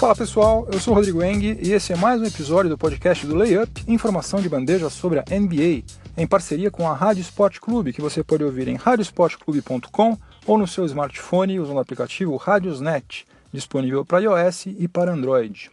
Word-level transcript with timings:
Fala 0.00 0.16
pessoal, 0.16 0.66
eu 0.72 0.80
sou 0.80 0.94
o 0.94 0.96
Rodrigo 0.96 1.22
Eng 1.22 1.58
e 1.60 1.72
esse 1.72 1.92
é 1.92 1.96
mais 1.96 2.22
um 2.22 2.24
episódio 2.24 2.70
do 2.70 2.78
podcast 2.78 3.26
do 3.26 3.36
Layup, 3.36 3.84
informação 3.86 4.40
de 4.40 4.48
bandeja 4.48 4.88
sobre 4.88 5.18
a 5.18 5.24
NBA, 5.30 5.84
em 6.16 6.26
parceria 6.26 6.70
com 6.70 6.88
a 6.88 6.94
Rádio 6.94 7.20
Sport 7.20 7.58
Clube, 7.58 7.92
que 7.92 8.00
você 8.00 8.24
pode 8.24 8.42
ouvir 8.42 8.66
em 8.66 8.76
radiosportclube.com 8.76 10.16
ou 10.46 10.56
no 10.56 10.66
seu 10.66 10.86
smartphone 10.86 11.60
usando 11.60 11.76
o 11.76 11.80
aplicativo 11.80 12.34
Radiosnet, 12.36 13.26
disponível 13.52 14.02
para 14.02 14.20
iOS 14.20 14.68
e 14.68 14.88
para 14.88 15.12
Android. 15.12 15.70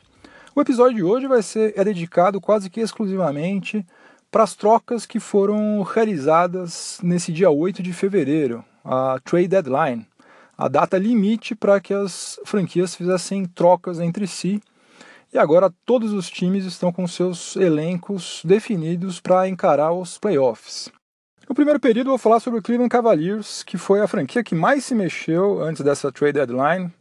O 0.53 0.59
episódio 0.59 0.97
de 0.97 1.03
hoje 1.03 1.25
vai 1.25 1.41
ser 1.41 1.73
é 1.77 1.83
dedicado 1.85 2.41
quase 2.41 2.69
que 2.69 2.81
exclusivamente 2.81 3.85
para 4.29 4.43
as 4.43 4.53
trocas 4.53 5.05
que 5.05 5.21
foram 5.21 5.81
realizadas 5.83 6.99
nesse 7.01 7.31
dia 7.31 7.49
8 7.49 7.81
de 7.81 7.93
fevereiro, 7.93 8.61
a 8.83 9.21
trade 9.23 9.47
deadline 9.47 10.05
a 10.57 10.67
data 10.67 10.97
limite 10.97 11.53
para 11.53 11.79
que 11.79 11.93
as 11.93 12.39
franquias 12.43 12.95
fizessem 12.95 13.45
trocas 13.45 13.99
entre 13.99 14.25
si. 14.25 14.61
E 15.31 15.37
agora 15.37 15.71
todos 15.85 16.13
os 16.13 16.29
times 16.29 16.65
estão 16.65 16.91
com 16.91 17.07
seus 17.07 17.55
elencos 17.55 18.41
definidos 18.43 19.19
para 19.19 19.47
encarar 19.47 19.91
os 19.91 20.17
playoffs. 20.17 20.89
No 21.47 21.53
primeiro 21.55 21.79
período, 21.79 22.09
vou 22.09 22.17
falar 22.17 22.39
sobre 22.39 22.59
o 22.59 22.63
Cleveland 22.63 22.89
Cavaliers, 22.89 23.63
que 23.63 23.77
foi 23.77 24.01
a 24.01 24.07
franquia 24.07 24.43
que 24.43 24.55
mais 24.55 24.83
se 24.83 24.95
mexeu 24.95 25.61
antes 25.61 25.81
dessa 25.81 26.11
trade 26.11 26.33
deadline. 26.33 26.91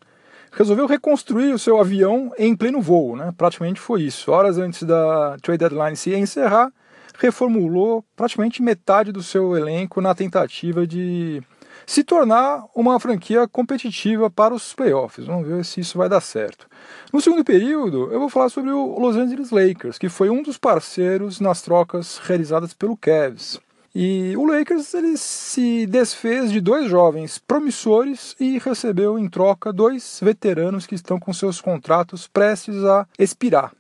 Resolveu 0.53 0.87
reconstruir 0.87 1.53
o 1.53 1.59
seu 1.59 1.81
avião 1.81 2.33
em 2.39 2.55
pleno 2.55 2.81
voo, 2.81 3.17
né? 3.17 3.33
praticamente 3.37 3.81
foi 3.81 4.03
isso. 4.03 4.31
Horas 4.31 4.59
antes 4.59 4.83
da 4.83 5.37
trade 5.43 5.59
deadline 5.59 5.97
se 5.97 6.15
encerrar, 6.15 6.73
reformulou 7.19 8.05
praticamente 8.15 8.63
metade 8.63 9.11
do 9.11 9.23
seu 9.23 9.57
elenco 9.57 10.01
na 10.01 10.15
tentativa 10.15 10.87
de 10.87 11.43
se 11.87 12.03
tornar 12.03 12.65
uma 12.75 12.99
franquia 12.99 13.47
competitiva 13.47 14.29
para 14.29 14.53
os 14.53 14.75
playoffs. 14.75 15.27
Vamos 15.27 15.47
ver 15.47 15.65
se 15.65 15.81
isso 15.81 15.97
vai 15.97 16.09
dar 16.09 16.21
certo. 16.21 16.67
No 17.13 17.21
segundo 17.21 17.45
período, 17.45 18.11
eu 18.13 18.19
vou 18.19 18.29
falar 18.29 18.49
sobre 18.49 18.73
o 18.73 18.99
Los 18.99 19.17
Angeles 19.17 19.51
Lakers, 19.51 19.97
que 19.97 20.09
foi 20.09 20.29
um 20.29 20.43
dos 20.43 20.59
parceiros 20.59 21.39
nas 21.39 21.63
trocas 21.63 22.19
realizadas 22.19 22.75
pelo 22.75 22.97
Cavs. 22.97 23.61
E 23.95 24.37
o 24.37 24.45
Lakers 24.45 24.93
ele 24.93 25.17
se 25.17 25.87
desfez 25.87 26.53
de 26.53 26.61
dois 26.61 26.91
jovens 26.91 27.39
promissores 27.39 28.37
e 28.39 28.59
recebeu 28.59 29.19
em 29.19 29.27
troca 29.27 29.73
dois 29.73 30.21
veteranos 30.23 30.87
que 30.87 30.95
estão 30.95 31.19
com 31.19 31.33
seus 31.33 31.63
contratos 31.63 32.27
prestes 32.27 32.85
a 32.85 33.07
expirar. 33.19 33.73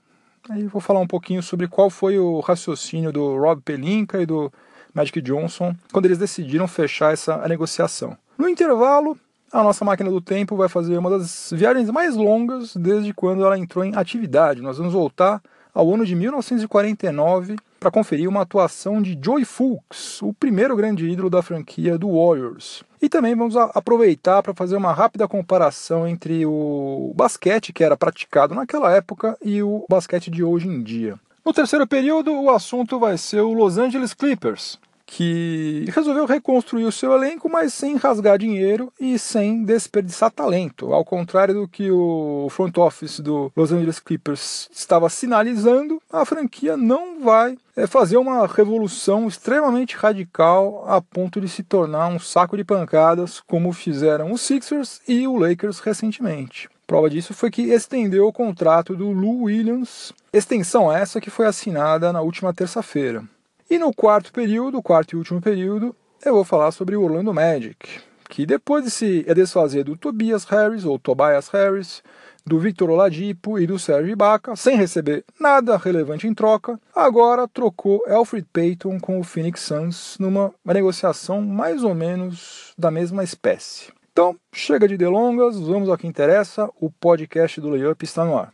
Aí 0.48 0.66
vou 0.68 0.80
falar 0.80 1.00
um 1.00 1.06
pouquinho 1.06 1.42
sobre 1.42 1.66
qual 1.66 1.90
foi 1.90 2.18
o 2.18 2.40
raciocínio 2.40 3.12
do 3.12 3.36
Rob 3.36 3.60
Pelinka 3.60 4.22
e 4.22 4.24
do 4.24 4.50
Magic 4.96 5.20
Johnson, 5.20 5.76
quando 5.92 6.06
eles 6.06 6.16
decidiram 6.16 6.66
fechar 6.66 7.12
essa 7.12 7.46
negociação. 7.46 8.16
No 8.38 8.48
intervalo, 8.48 9.16
a 9.52 9.62
nossa 9.62 9.84
máquina 9.84 10.10
do 10.10 10.22
tempo 10.22 10.56
vai 10.56 10.70
fazer 10.70 10.96
uma 10.96 11.10
das 11.10 11.52
viagens 11.54 11.90
mais 11.90 12.16
longas 12.16 12.74
desde 12.74 13.12
quando 13.12 13.44
ela 13.44 13.58
entrou 13.58 13.84
em 13.84 13.94
atividade. 13.94 14.62
Nós 14.62 14.78
vamos 14.78 14.94
voltar 14.94 15.42
ao 15.74 15.92
ano 15.92 16.06
de 16.06 16.14
1949 16.16 17.56
para 17.78 17.90
conferir 17.90 18.26
uma 18.26 18.40
atuação 18.40 19.02
de 19.02 19.18
Joey 19.22 19.44
Fulks, 19.44 20.22
o 20.22 20.32
primeiro 20.32 20.74
grande 20.74 21.06
ídolo 21.06 21.28
da 21.28 21.42
franquia 21.42 21.98
do 21.98 22.08
Warriors. 22.08 22.82
E 23.00 23.08
também 23.08 23.34
vamos 23.34 23.54
aproveitar 23.56 24.42
para 24.42 24.54
fazer 24.54 24.76
uma 24.76 24.92
rápida 24.94 25.28
comparação 25.28 26.08
entre 26.08 26.46
o 26.46 27.12
basquete 27.14 27.72
que 27.72 27.84
era 27.84 27.96
praticado 27.96 28.54
naquela 28.54 28.90
época 28.92 29.36
e 29.44 29.62
o 29.62 29.84
basquete 29.88 30.30
de 30.30 30.42
hoje 30.42 30.66
em 30.66 30.82
dia. 30.82 31.18
No 31.46 31.52
terceiro 31.52 31.86
período, 31.86 32.32
o 32.32 32.50
assunto 32.50 32.98
vai 32.98 33.16
ser 33.16 33.40
o 33.40 33.52
Los 33.52 33.78
Angeles 33.78 34.12
Clippers, 34.12 34.80
que 35.06 35.84
resolveu 35.94 36.26
reconstruir 36.26 36.82
o 36.82 36.90
seu 36.90 37.12
elenco, 37.12 37.48
mas 37.48 37.72
sem 37.72 37.94
rasgar 37.94 38.36
dinheiro 38.36 38.92
e 38.98 39.16
sem 39.16 39.62
desperdiçar 39.62 40.32
talento. 40.32 40.92
Ao 40.92 41.04
contrário 41.04 41.54
do 41.54 41.68
que 41.68 41.88
o 41.88 42.48
front 42.50 42.76
office 42.78 43.20
do 43.20 43.52
Los 43.54 43.70
Angeles 43.70 44.00
Clippers 44.00 44.68
estava 44.72 45.08
sinalizando, 45.08 46.02
a 46.12 46.24
franquia 46.24 46.76
não 46.76 47.20
vai 47.20 47.56
é, 47.76 47.86
fazer 47.86 48.16
uma 48.16 48.44
revolução 48.48 49.28
extremamente 49.28 49.94
radical 49.94 50.84
a 50.88 51.00
ponto 51.00 51.40
de 51.40 51.48
se 51.48 51.62
tornar 51.62 52.08
um 52.08 52.18
saco 52.18 52.56
de 52.56 52.64
pancadas, 52.64 53.38
como 53.38 53.72
fizeram 53.72 54.32
os 54.32 54.40
Sixers 54.40 55.00
e 55.06 55.28
o 55.28 55.36
Lakers 55.38 55.78
recentemente. 55.78 56.68
Prova 56.86 57.10
disso 57.10 57.34
foi 57.34 57.50
que 57.50 57.62
estendeu 57.62 58.28
o 58.28 58.32
contrato 58.32 58.94
do 58.94 59.10
Lou 59.10 59.42
Williams, 59.42 60.12
extensão 60.32 60.92
essa 60.92 61.20
que 61.20 61.30
foi 61.30 61.46
assinada 61.46 62.12
na 62.12 62.20
última 62.20 62.54
terça-feira. 62.54 63.24
E 63.68 63.76
no 63.76 63.92
quarto 63.92 64.32
período, 64.32 64.80
quarto 64.80 65.14
e 65.14 65.16
último 65.16 65.40
período, 65.40 65.96
eu 66.24 66.34
vou 66.34 66.44
falar 66.44 66.70
sobre 66.70 66.94
o 66.94 67.02
Orlando 67.02 67.34
Magic, 67.34 68.00
que 68.28 68.46
depois 68.46 68.84
de 68.84 68.92
se 68.92 69.22
desfazer 69.34 69.82
do 69.82 69.96
Tobias 69.96 70.44
Harris, 70.44 70.84
ou 70.84 70.96
Tobias 70.96 71.48
Harris, 71.48 72.04
do 72.46 72.60
Victor 72.60 72.88
Oladipo 72.88 73.58
e 73.58 73.66
do 73.66 73.76
Sérgio 73.80 74.12
Ibaka, 74.12 74.54
sem 74.54 74.76
receber 74.76 75.24
nada 75.40 75.76
relevante 75.76 76.28
em 76.28 76.34
troca, 76.34 76.78
agora 76.94 77.48
trocou 77.48 78.04
Alfred 78.06 78.46
Payton 78.52 79.00
com 79.00 79.18
o 79.18 79.24
Phoenix 79.24 79.62
Suns 79.62 80.16
numa 80.20 80.54
negociação 80.64 81.42
mais 81.42 81.82
ou 81.82 81.96
menos 81.96 82.72
da 82.78 82.92
mesma 82.92 83.24
espécie. 83.24 83.92
Então, 84.16 84.34
chega 84.50 84.88
de 84.88 84.96
delongas, 84.96 85.60
vamos 85.60 85.90
ao 85.90 85.98
que 85.98 86.06
interessa, 86.06 86.70
o 86.80 86.90
podcast 86.90 87.60
do 87.60 87.68
Layup 87.68 88.02
está 88.02 88.24
no 88.24 88.38
ar. 88.38 88.50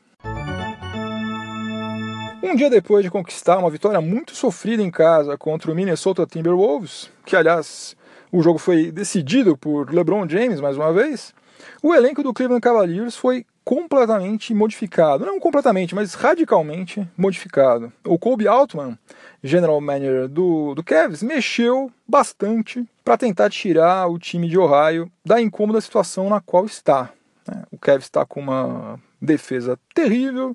Um 2.42 2.56
dia 2.56 2.68
depois 2.68 3.04
de 3.04 3.10
conquistar 3.12 3.58
uma 3.58 3.70
vitória 3.70 4.00
muito 4.00 4.34
sofrida 4.34 4.82
em 4.82 4.90
casa 4.90 5.38
contra 5.38 5.70
o 5.70 5.74
Minnesota 5.76 6.26
Timberwolves, 6.26 7.12
que 7.24 7.36
aliás 7.36 7.96
o 8.32 8.42
jogo 8.42 8.58
foi 8.58 8.90
decidido 8.90 9.56
por 9.56 9.94
LeBron 9.94 10.28
James 10.28 10.60
mais 10.60 10.76
uma 10.76 10.92
vez, 10.92 11.32
o 11.80 11.94
elenco 11.94 12.24
do 12.24 12.34
Cleveland 12.34 12.60
Cavaliers 12.60 13.14
foi 13.16 13.46
completamente 13.64 14.54
modificado. 14.54 15.24
Não 15.24 15.38
completamente, 15.40 15.94
mas 15.94 16.14
radicalmente 16.14 17.06
modificado. 17.16 17.92
O 18.04 18.18
Kobe 18.18 18.48
Altman, 18.48 18.98
general 19.42 19.80
manager 19.80 20.28
do, 20.28 20.74
do 20.74 20.82
Cavs, 20.82 21.22
mexeu 21.22 21.90
bastante 22.06 22.84
para 23.04 23.16
tentar 23.16 23.50
tirar 23.50 24.08
o 24.08 24.18
time 24.18 24.48
de 24.48 24.58
Ohio 24.58 25.10
da 25.24 25.40
incômoda 25.40 25.80
situação 25.80 26.28
na 26.28 26.40
qual 26.40 26.66
está. 26.66 27.10
Né? 27.46 27.62
O 27.70 27.78
Cavs 27.78 28.04
está 28.04 28.24
com 28.24 28.40
uma 28.40 28.98
defesa 29.20 29.78
terrível, 29.94 30.54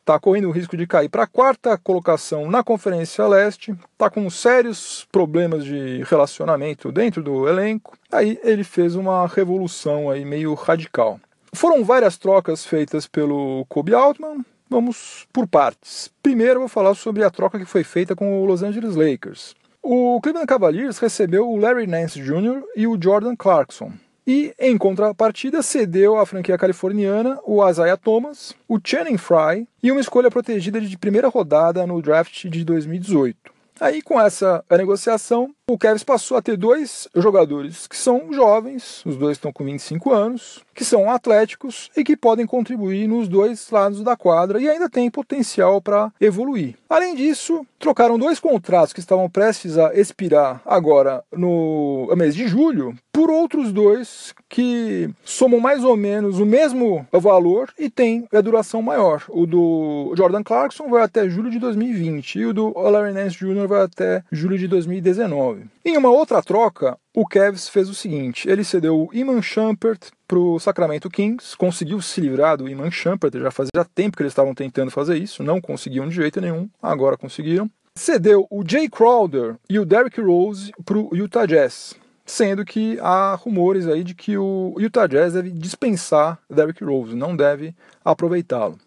está 0.00 0.20
correndo 0.20 0.48
o 0.48 0.52
risco 0.52 0.76
de 0.76 0.86
cair 0.86 1.08
para 1.08 1.24
a 1.24 1.26
quarta 1.26 1.76
colocação 1.76 2.48
na 2.48 2.62
Conferência 2.62 3.26
Leste, 3.26 3.76
está 3.92 4.08
com 4.08 4.30
sérios 4.30 5.06
problemas 5.10 5.64
de 5.64 6.04
relacionamento 6.04 6.92
dentro 6.92 7.22
do 7.22 7.48
elenco. 7.48 7.98
Aí 8.12 8.38
ele 8.44 8.62
fez 8.62 8.94
uma 8.94 9.26
revolução 9.26 10.08
aí 10.08 10.24
meio 10.24 10.54
radical. 10.54 11.20
Foram 11.56 11.82
várias 11.82 12.18
trocas 12.18 12.66
feitas 12.66 13.06
pelo 13.06 13.64
Kobe 13.66 13.94
Altman. 13.94 14.44
Vamos 14.68 15.26
por 15.32 15.48
partes. 15.48 16.10
Primeiro 16.22 16.60
vou 16.60 16.68
falar 16.68 16.94
sobre 16.94 17.24
a 17.24 17.30
troca 17.30 17.58
que 17.58 17.64
foi 17.64 17.82
feita 17.82 18.14
com 18.14 18.42
o 18.42 18.44
Los 18.44 18.62
Angeles 18.62 18.94
Lakers. 18.94 19.54
O 19.82 20.20
Cleveland 20.20 20.46
Cavaliers 20.46 20.98
recebeu 20.98 21.48
o 21.48 21.56
Larry 21.56 21.86
Nance 21.86 22.20
Jr. 22.20 22.62
e 22.76 22.86
o 22.86 22.98
Jordan 23.02 23.34
Clarkson. 23.34 23.90
E, 24.26 24.52
em 24.58 24.76
contrapartida, 24.76 25.62
cedeu 25.62 26.18
à 26.18 26.26
franquia 26.26 26.58
californiana 26.58 27.38
o 27.42 27.66
Isaiah 27.66 27.96
Thomas, 27.96 28.54
o 28.68 28.78
Channing 28.82 29.16
Frye 29.16 29.66
e 29.82 29.90
uma 29.90 30.00
escolha 30.02 30.30
protegida 30.30 30.78
de 30.78 30.98
primeira 30.98 31.28
rodada 31.28 31.86
no 31.86 32.02
draft 32.02 32.44
de 32.48 32.64
2018. 32.66 33.50
Aí, 33.80 34.02
com 34.02 34.20
essa 34.20 34.62
negociação, 34.70 35.54
o 35.68 35.76
Cavs 35.76 36.04
passou 36.04 36.36
a 36.36 36.42
ter 36.42 36.56
dois 36.56 37.08
jogadores 37.12 37.88
que 37.88 37.96
são 37.96 38.32
jovens, 38.32 39.02
os 39.04 39.16
dois 39.16 39.36
estão 39.36 39.52
com 39.52 39.64
25 39.64 40.12
anos, 40.12 40.64
que 40.72 40.84
são 40.84 41.10
atléticos 41.10 41.90
e 41.96 42.04
que 42.04 42.16
podem 42.16 42.46
contribuir 42.46 43.08
nos 43.08 43.26
dois 43.26 43.68
lados 43.68 44.00
da 44.00 44.16
quadra 44.16 44.60
e 44.60 44.68
ainda 44.68 44.88
tem 44.88 45.10
potencial 45.10 45.82
para 45.82 46.12
evoluir. 46.20 46.76
Além 46.88 47.16
disso, 47.16 47.66
trocaram 47.80 48.16
dois 48.16 48.38
contratos 48.38 48.92
que 48.92 49.00
estavam 49.00 49.28
prestes 49.28 49.76
a 49.76 49.92
expirar 49.92 50.62
agora 50.64 51.24
no 51.32 52.08
mês 52.16 52.36
de 52.36 52.46
julho 52.46 52.96
por 53.16 53.30
outros 53.30 53.72
dois 53.72 54.34
que 54.46 55.08
somam 55.24 55.58
mais 55.58 55.82
ou 55.82 55.96
menos 55.96 56.38
o 56.38 56.44
mesmo 56.44 57.06
valor 57.10 57.72
e 57.78 57.88
têm 57.88 58.28
a 58.30 58.42
duração 58.42 58.82
maior. 58.82 59.24
O 59.30 59.46
do 59.46 60.12
Jordan 60.14 60.42
Clarkson 60.42 60.88
vai 60.88 61.02
até 61.02 61.26
julho 61.28 61.50
de 61.50 61.58
2020 61.58 62.38
e 62.38 62.44
o 62.44 62.52
do 62.52 62.78
Larry 62.78 63.14
Nance 63.14 63.38
Jr. 63.38 63.66
vai 63.66 63.82
até 63.82 64.22
julho 64.30 64.58
de 64.58 64.68
2019. 64.68 65.55
Em 65.84 65.96
uma 65.96 66.10
outra 66.10 66.42
troca, 66.42 66.98
o 67.14 67.26
Cavs 67.26 67.68
fez 67.68 67.88
o 67.88 67.94
seguinte: 67.94 68.48
ele 68.48 68.64
cedeu 68.64 68.96
o 68.96 69.10
Iman 69.12 69.40
Shumpert 69.42 70.10
para 70.26 70.38
o 70.38 70.58
Sacramento 70.58 71.08
Kings, 71.08 71.56
conseguiu 71.56 72.00
se 72.00 72.20
livrar 72.20 72.56
do 72.56 72.68
Iman 72.68 72.90
Shumpert, 72.90 73.32
já 73.38 73.50
fazia 73.50 73.84
tempo 73.94 74.16
que 74.16 74.22
eles 74.22 74.32
estavam 74.32 74.54
tentando 74.54 74.90
fazer 74.90 75.16
isso, 75.16 75.42
não 75.42 75.60
conseguiam 75.60 76.08
de 76.08 76.14
jeito 76.14 76.40
nenhum, 76.40 76.68
agora 76.82 77.16
conseguiram. 77.16 77.70
Cedeu 77.96 78.46
o 78.50 78.62
Jay 78.66 78.88
Crowder 78.90 79.56
e 79.70 79.78
o 79.78 79.86
Derrick 79.86 80.20
Rose 80.20 80.70
para 80.84 80.98
o 80.98 81.16
Utah 81.16 81.46
Jazz, 81.46 81.94
sendo 82.26 82.64
que 82.64 82.98
há 83.00 83.34
rumores 83.34 83.86
aí 83.86 84.04
de 84.04 84.14
que 84.14 84.36
o 84.36 84.74
Utah 84.78 85.06
Jazz 85.06 85.32
deve 85.32 85.50
dispensar 85.50 86.38
Derrick 86.50 86.84
Rose, 86.84 87.14
não 87.14 87.34
deve 87.34 87.74
aproveitá-lo. 88.04 88.78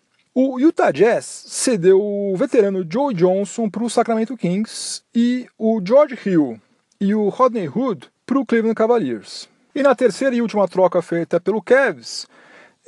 O 0.41 0.57
Utah 0.57 0.89
Jazz 0.89 1.25
cedeu 1.25 2.01
o 2.01 2.33
veterano 2.37 2.87
Joe 2.89 3.13
Johnson 3.13 3.69
para 3.69 3.83
o 3.83 3.89
Sacramento 3.89 4.37
Kings 4.37 5.03
e 5.13 5.45
o 5.57 5.81
George 5.85 6.17
Hill 6.25 6.61
e 6.97 7.13
o 7.13 7.27
Rodney 7.27 7.67
Hood 7.67 8.09
para 8.25 8.39
o 8.39 8.45
Cleveland 8.45 8.73
Cavaliers. 8.73 9.49
E 9.75 9.83
na 9.83 9.93
terceira 9.93 10.33
e 10.33 10.41
última 10.41 10.65
troca 10.65 11.01
feita 11.01 11.41
pelo 11.41 11.61
Cavs, 11.61 12.25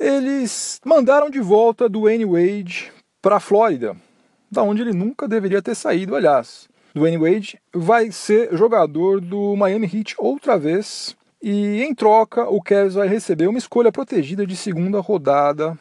eles 0.00 0.80
mandaram 0.82 1.28
de 1.28 1.40
volta 1.40 1.90
Dwayne 1.90 2.24
Wade 2.24 2.90
para 3.20 3.36
a 3.36 3.40
Flórida, 3.40 3.94
da 4.50 4.62
onde 4.62 4.80
ele 4.80 4.94
nunca 4.94 5.28
deveria 5.28 5.60
ter 5.60 5.74
saído, 5.74 6.16
aliás. 6.16 6.70
Dwayne 6.94 7.18
Wade 7.18 7.60
vai 7.70 8.10
ser 8.10 8.56
jogador 8.56 9.20
do 9.20 9.54
Miami 9.56 9.90
Heat 9.92 10.14
outra 10.16 10.56
vez 10.56 11.14
e 11.42 11.82
em 11.82 11.94
troca 11.94 12.48
o 12.48 12.62
Cavs 12.62 12.94
vai 12.94 13.08
receber 13.08 13.46
uma 13.46 13.58
escolha 13.58 13.92
protegida 13.92 14.46
de 14.46 14.56
segunda 14.56 15.00
rodada 15.00 15.78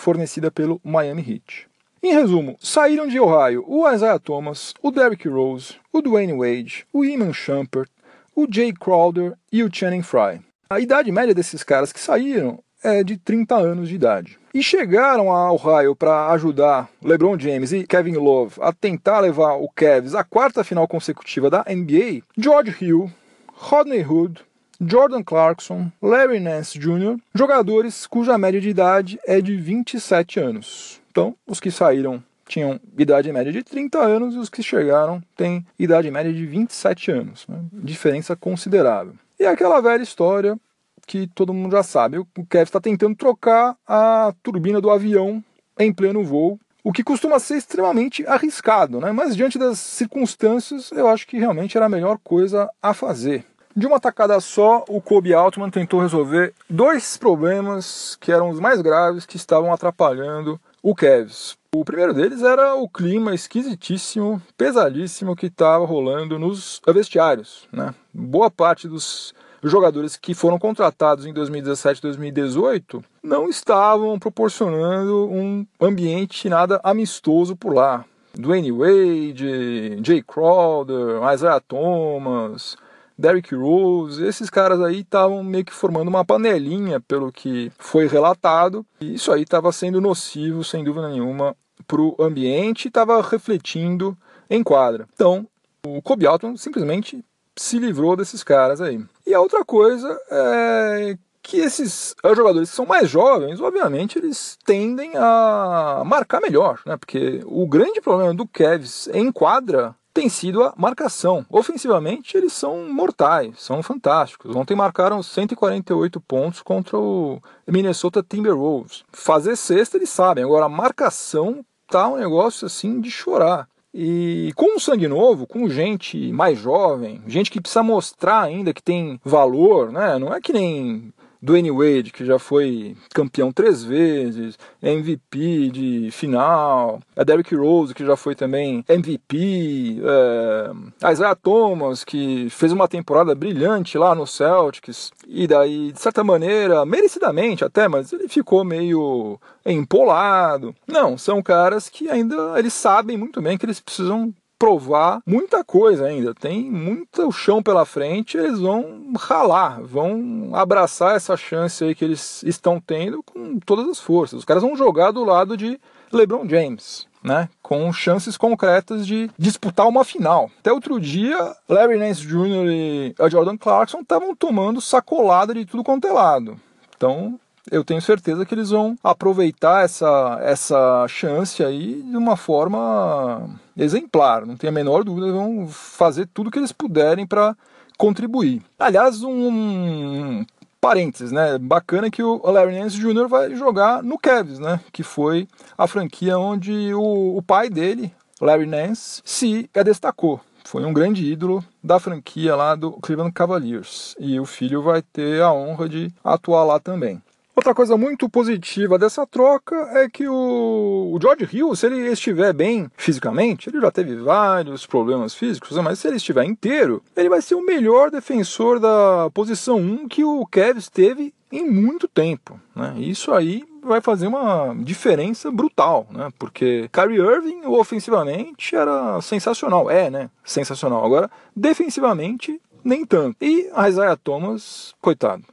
fornecida 0.00 0.50
pelo 0.50 0.80
Miami 0.82 1.22
Heat. 1.22 1.68
Em 2.02 2.14
resumo, 2.14 2.56
saíram 2.58 3.06
de 3.06 3.20
Ohio 3.20 3.62
o 3.66 3.88
Isaiah 3.88 4.18
Thomas, 4.18 4.72
o 4.82 4.90
Derrick 4.90 5.28
Rose, 5.28 5.76
o 5.92 6.00
Dwayne 6.00 6.32
Wade, 6.32 6.86
o 6.92 7.04
Iman 7.04 7.32
Shumpert, 7.32 7.90
o 8.34 8.46
Jay 8.50 8.72
Crowder 8.72 9.34
e 9.52 9.62
o 9.62 9.70
Channing 9.70 10.02
Frye. 10.02 10.40
A 10.70 10.80
idade 10.80 11.12
média 11.12 11.34
desses 11.34 11.62
caras 11.62 11.92
que 11.92 12.00
saíram 12.00 12.58
é 12.82 13.04
de 13.04 13.18
30 13.18 13.54
anos 13.54 13.88
de 13.90 13.96
idade. 13.96 14.38
E 14.54 14.62
chegaram 14.62 15.30
a 15.30 15.52
Ohio 15.52 15.94
para 15.94 16.30
ajudar 16.32 16.88
LeBron 17.04 17.38
James 17.38 17.72
e 17.72 17.86
Kevin 17.86 18.16
Love 18.16 18.54
a 18.60 18.72
tentar 18.72 19.20
levar 19.20 19.54
o 19.56 19.68
Cavs 19.68 20.14
à 20.14 20.24
quarta 20.24 20.64
final 20.64 20.88
consecutiva 20.88 21.50
da 21.50 21.64
NBA, 21.68 22.22
George 22.36 22.74
Hill, 22.80 23.10
Rodney 23.52 24.02
Hood, 24.02 24.42
Jordan 24.80 25.22
Clarkson, 25.22 25.92
Larry 26.00 26.40
Nance 26.40 26.78
Jr., 26.78 27.18
jogadores 27.34 28.06
cuja 28.06 28.38
média 28.38 28.60
de 28.60 28.70
idade 28.70 29.20
é 29.26 29.40
de 29.40 29.54
27 29.56 30.40
anos. 30.40 31.00
Então, 31.10 31.36
os 31.46 31.60
que 31.60 31.70
saíram 31.70 32.22
tinham 32.48 32.80
idade 32.98 33.30
média 33.30 33.52
de 33.52 33.62
30 33.62 33.98
anos 33.98 34.34
e 34.34 34.38
os 34.38 34.48
que 34.48 34.62
chegaram 34.62 35.22
têm 35.36 35.64
idade 35.78 36.10
média 36.10 36.32
de 36.32 36.46
27 36.46 37.10
anos. 37.10 37.46
Né? 37.46 37.58
Diferença 37.72 38.34
considerável. 38.34 39.14
E 39.38 39.44
aquela 39.44 39.80
velha 39.80 40.02
história 40.02 40.58
que 41.06 41.26
todo 41.28 41.54
mundo 41.54 41.72
já 41.72 41.82
sabe: 41.82 42.18
o 42.18 42.26
Kevin 42.48 42.64
está 42.64 42.80
tentando 42.80 43.14
trocar 43.14 43.76
a 43.86 44.32
turbina 44.42 44.80
do 44.80 44.90
avião 44.90 45.44
em 45.78 45.92
pleno 45.92 46.24
voo. 46.24 46.58
O 46.82 46.92
que 46.92 47.04
costuma 47.04 47.38
ser 47.38 47.58
extremamente 47.58 48.26
arriscado, 48.26 49.00
né? 49.00 49.12
mas 49.12 49.36
diante 49.36 49.58
das 49.58 49.78
circunstâncias, 49.78 50.90
eu 50.92 51.06
acho 51.06 51.26
que 51.26 51.38
realmente 51.38 51.76
era 51.76 51.84
a 51.84 51.90
melhor 51.90 52.18
coisa 52.24 52.70
a 52.82 52.94
fazer. 52.94 53.44
De 53.74 53.86
uma 53.86 54.00
tacada 54.00 54.38
só, 54.40 54.84
o 54.88 55.00
Kobe 55.00 55.32
Altman 55.32 55.70
tentou 55.70 56.00
resolver 56.00 56.52
dois 56.68 57.16
problemas 57.16 58.16
que 58.20 58.32
eram 58.32 58.50
os 58.50 58.58
mais 58.58 58.80
graves 58.82 59.24
que 59.24 59.36
estavam 59.36 59.72
atrapalhando 59.72 60.60
o 60.82 60.94
Cavs. 60.94 61.56
O 61.72 61.84
primeiro 61.84 62.12
deles 62.12 62.42
era 62.42 62.74
o 62.74 62.88
clima 62.88 63.32
esquisitíssimo, 63.32 64.42
pesadíssimo 64.58 65.36
que 65.36 65.46
estava 65.46 65.86
rolando 65.86 66.36
nos 66.36 66.80
vestiários. 66.92 67.68
Né? 67.72 67.94
Boa 68.12 68.50
parte 68.50 68.88
dos 68.88 69.32
jogadores 69.62 70.16
que 70.16 70.34
foram 70.34 70.58
contratados 70.58 71.26
em 71.26 71.32
2017 71.32 71.98
e 71.98 72.02
2018 72.02 73.04
não 73.22 73.48
estavam 73.48 74.18
proporcionando 74.18 75.28
um 75.30 75.64
ambiente 75.80 76.48
nada 76.48 76.80
amistoso 76.82 77.54
por 77.54 77.72
lá. 77.72 78.04
Dwayne 78.34 78.72
Wade, 78.72 80.00
Jay 80.02 80.22
Crowder, 80.22 81.20
Isaiah 81.32 81.60
Thomas, 81.60 82.76
Derrick 83.20 83.54
Rose, 83.54 84.24
esses 84.24 84.48
caras 84.48 84.80
aí 84.80 85.00
estavam 85.00 85.44
meio 85.44 85.64
que 85.64 85.74
formando 85.74 86.08
uma 86.08 86.24
panelinha, 86.24 87.00
pelo 87.00 87.30
que 87.30 87.70
foi 87.78 88.06
relatado, 88.06 88.84
e 89.00 89.14
isso 89.14 89.30
aí 89.30 89.42
estava 89.42 89.70
sendo 89.72 90.00
nocivo, 90.00 90.64
sem 90.64 90.82
dúvida 90.82 91.08
nenhuma, 91.10 91.54
para 91.86 92.00
o 92.00 92.16
ambiente 92.18 92.86
e 92.86 92.88
estava 92.88 93.20
refletindo 93.20 94.16
em 94.48 94.62
quadra. 94.62 95.06
Então, 95.12 95.46
o 95.86 96.00
Kobe 96.00 96.26
Altman 96.26 96.56
simplesmente 96.56 97.22
se 97.56 97.78
livrou 97.78 98.16
desses 98.16 98.42
caras 98.42 98.80
aí. 98.80 99.04
E 99.26 99.34
a 99.34 99.40
outra 99.40 99.64
coisa 99.64 100.18
é 100.30 101.18
que 101.42 101.58
esses 101.58 102.14
jogadores 102.36 102.70
que 102.70 102.76
são 102.76 102.86
mais 102.86 103.08
jovens, 103.08 103.60
obviamente, 103.60 104.18
eles 104.18 104.56
tendem 104.64 105.12
a 105.16 106.02
marcar 106.06 106.40
melhor, 106.40 106.80
né? 106.86 106.96
Porque 106.96 107.40
o 107.44 107.66
grande 107.66 108.00
problema 108.00 108.32
do 108.32 108.46
Cavs 108.46 109.08
em 109.12 109.32
quadra 109.32 109.94
tem 110.12 110.28
sido 110.28 110.62
a 110.62 110.74
marcação. 110.76 111.44
Ofensivamente, 111.48 112.36
eles 112.36 112.52
são 112.52 112.88
mortais, 112.92 113.60
são 113.60 113.82
fantásticos. 113.82 114.54
Ontem 114.54 114.74
marcaram 114.74 115.22
148 115.22 116.20
pontos 116.20 116.62
contra 116.62 116.98
o 116.98 117.40
Minnesota 117.66 118.22
Timberwolves. 118.22 119.04
Fazer 119.12 119.56
cesta 119.56 119.96
eles 119.96 120.10
sabem, 120.10 120.44
agora 120.44 120.66
a 120.66 120.68
marcação 120.68 121.64
tá 121.86 122.08
um 122.08 122.16
negócio 122.16 122.66
assim 122.66 123.00
de 123.00 123.10
chorar. 123.10 123.68
E 123.92 124.52
com 124.54 124.76
um 124.76 124.78
sangue 124.78 125.08
novo, 125.08 125.46
com 125.46 125.68
gente 125.68 126.32
mais 126.32 126.58
jovem, 126.58 127.20
gente 127.26 127.50
que 127.50 127.60
precisa 127.60 127.82
mostrar 127.82 128.42
ainda 128.42 128.72
que 128.72 128.82
tem 128.82 129.20
valor, 129.24 129.90
né? 129.90 130.16
Não 130.16 130.32
é 130.32 130.40
que 130.40 130.52
nem 130.52 131.12
Dwayne 131.42 131.70
Wade, 131.70 132.12
que 132.12 132.24
já 132.24 132.38
foi 132.38 132.96
campeão 133.14 133.50
três 133.50 133.82
vezes, 133.82 134.58
MVP 134.82 135.70
de 135.70 136.10
final, 136.10 137.00
a 137.16 137.24
Derrick 137.24 137.54
Rose, 137.54 137.94
que 137.94 138.04
já 138.04 138.16
foi 138.16 138.34
também 138.34 138.84
MVP, 138.88 140.00
é, 140.02 141.10
Isaiah 141.10 141.34
Thomas, 141.34 142.04
que 142.04 142.48
fez 142.50 142.72
uma 142.72 142.88
temporada 142.88 143.34
brilhante 143.34 143.96
lá 143.96 144.14
no 144.14 144.26
Celtics, 144.26 145.12
e 145.26 145.46
daí, 145.46 145.92
de 145.92 146.00
certa 146.00 146.22
maneira, 146.22 146.84
merecidamente 146.84 147.64
até, 147.64 147.88
mas 147.88 148.12
ele 148.12 148.28
ficou 148.28 148.64
meio 148.64 149.38
empolado. 149.64 150.74
Não, 150.86 151.16
são 151.16 151.42
caras 151.42 151.88
que 151.88 152.08
ainda 152.08 152.58
eles 152.58 152.72
sabem 152.72 153.16
muito 153.16 153.40
bem 153.40 153.56
que 153.56 153.64
eles 153.64 153.80
precisam 153.80 154.34
provar 154.60 155.22
muita 155.26 155.64
coisa 155.64 156.04
ainda. 156.04 156.34
Tem 156.34 156.70
muito 156.70 157.32
chão 157.32 157.62
pela 157.62 157.86
frente, 157.86 158.36
eles 158.36 158.60
vão 158.60 159.10
ralar, 159.18 159.80
vão 159.82 160.50
abraçar 160.52 161.16
essa 161.16 161.34
chance 161.34 161.82
aí 161.82 161.94
que 161.94 162.04
eles 162.04 162.42
estão 162.42 162.78
tendo 162.78 163.22
com 163.22 163.58
todas 163.58 163.88
as 163.88 163.98
forças. 163.98 164.40
Os 164.40 164.44
caras 164.44 164.62
vão 164.62 164.76
jogar 164.76 165.12
do 165.12 165.24
lado 165.24 165.56
de 165.56 165.80
LeBron 166.12 166.46
James. 166.46 167.08
Né, 167.22 167.50
com 167.62 167.92
chances 167.92 168.34
concretas 168.38 169.06
de 169.06 169.30
disputar 169.38 169.86
uma 169.86 170.06
final. 170.06 170.50
Até 170.58 170.72
outro 170.72 170.98
dia, 170.98 171.54
Larry 171.68 171.98
Nance 171.98 172.26
Jr. 172.26 172.66
e 172.66 173.14
Jordan 173.30 173.58
Clarkson 173.58 174.00
estavam 174.00 174.34
tomando 174.34 174.80
sacolada 174.80 175.52
de 175.52 175.66
tudo 175.66 175.84
quanto 175.84 176.06
é 176.06 176.12
lado. 176.12 176.58
Então, 176.96 177.38
eu 177.70 177.84
tenho 177.84 178.00
certeza 178.00 178.46
que 178.46 178.54
eles 178.54 178.70
vão 178.70 178.96
aproveitar 179.04 179.84
essa, 179.84 180.38
essa 180.42 181.06
chance 181.08 181.62
aí 181.62 182.02
de 182.02 182.16
uma 182.16 182.36
forma 182.36 183.50
exemplar, 183.80 184.46
não 184.46 184.56
tenho 184.56 184.70
a 184.70 184.74
menor 184.74 185.02
dúvida, 185.02 185.32
vão 185.32 185.66
fazer 185.68 186.28
tudo 186.32 186.50
que 186.50 186.58
eles 186.58 186.72
puderem 186.72 187.26
para 187.26 187.56
contribuir. 187.96 188.62
Aliás, 188.78 189.22
um 189.22 190.44
parênteses, 190.80 191.30
né? 191.30 191.58
Bacana 191.58 192.10
que 192.10 192.22
o 192.22 192.40
Larry 192.50 192.78
Nance 192.78 192.98
Jr. 192.98 193.28
vai 193.28 193.54
jogar 193.54 194.02
no 194.02 194.18
Cavs, 194.18 194.58
né? 194.58 194.80
Que 194.92 195.02
foi 195.02 195.46
a 195.76 195.86
franquia 195.86 196.38
onde 196.38 196.94
o, 196.94 197.36
o 197.36 197.42
pai 197.42 197.68
dele, 197.68 198.12
Larry 198.40 198.66
Nance, 198.66 199.20
se 199.24 199.68
destacou. 199.84 200.40
Foi 200.64 200.84
um 200.84 200.92
grande 200.92 201.24
ídolo 201.24 201.64
da 201.82 201.98
franquia 201.98 202.54
lá 202.54 202.74
do 202.74 202.92
Cleveland 202.92 203.32
Cavaliers. 203.32 204.14
E 204.18 204.38
o 204.38 204.46
filho 204.46 204.82
vai 204.82 205.02
ter 205.02 205.42
a 205.42 205.52
honra 205.52 205.88
de 205.88 206.12
atuar 206.22 206.64
lá 206.64 206.78
também. 206.78 207.20
Outra 207.54 207.74
coisa 207.74 207.96
muito 207.96 208.28
positiva 208.28 208.98
dessa 208.98 209.26
troca 209.26 209.74
é 209.92 210.08
que 210.08 210.26
o, 210.28 211.18
George 211.20 211.48
Hill, 211.52 211.74
se 211.74 211.86
ele 211.86 212.08
estiver 212.08 212.52
bem 212.52 212.90
fisicamente, 212.96 213.68
ele 213.68 213.80
já 213.80 213.90
teve 213.90 214.16
vários 214.16 214.86
problemas 214.86 215.34
físicos, 215.34 215.76
mas 215.78 215.98
se 215.98 216.08
ele 216.08 216.16
estiver 216.16 216.44
inteiro, 216.44 217.02
ele 217.16 217.28
vai 217.28 217.42
ser 217.42 217.56
o 217.56 217.64
melhor 217.64 218.10
defensor 218.10 218.78
da 218.78 219.28
posição 219.34 219.76
1 219.76 220.08
que 220.08 220.24
o 220.24 220.46
Kevs 220.46 220.88
teve 220.88 221.34
em 221.50 221.68
muito 221.68 222.06
tempo. 222.06 222.58
Né? 222.74 222.94
Isso 222.98 223.32
aí 223.32 223.64
vai 223.82 224.00
fazer 224.00 224.26
uma 224.26 224.74
diferença 224.78 225.50
brutal, 225.50 226.06
né? 226.10 226.28
Porque 226.38 226.88
Kyrie 226.92 227.18
Irving 227.18 227.66
ofensivamente 227.66 228.76
era 228.76 229.20
sensacional, 229.20 229.90
é, 229.90 230.10
né? 230.10 230.30
Sensacional. 230.44 231.04
Agora, 231.04 231.30
defensivamente, 231.56 232.60
nem 232.84 233.04
tanto. 233.04 233.36
E 233.40 233.68
a 233.74 233.88
Isaiah 233.88 234.16
Thomas, 234.16 234.94
coitado, 235.00 235.44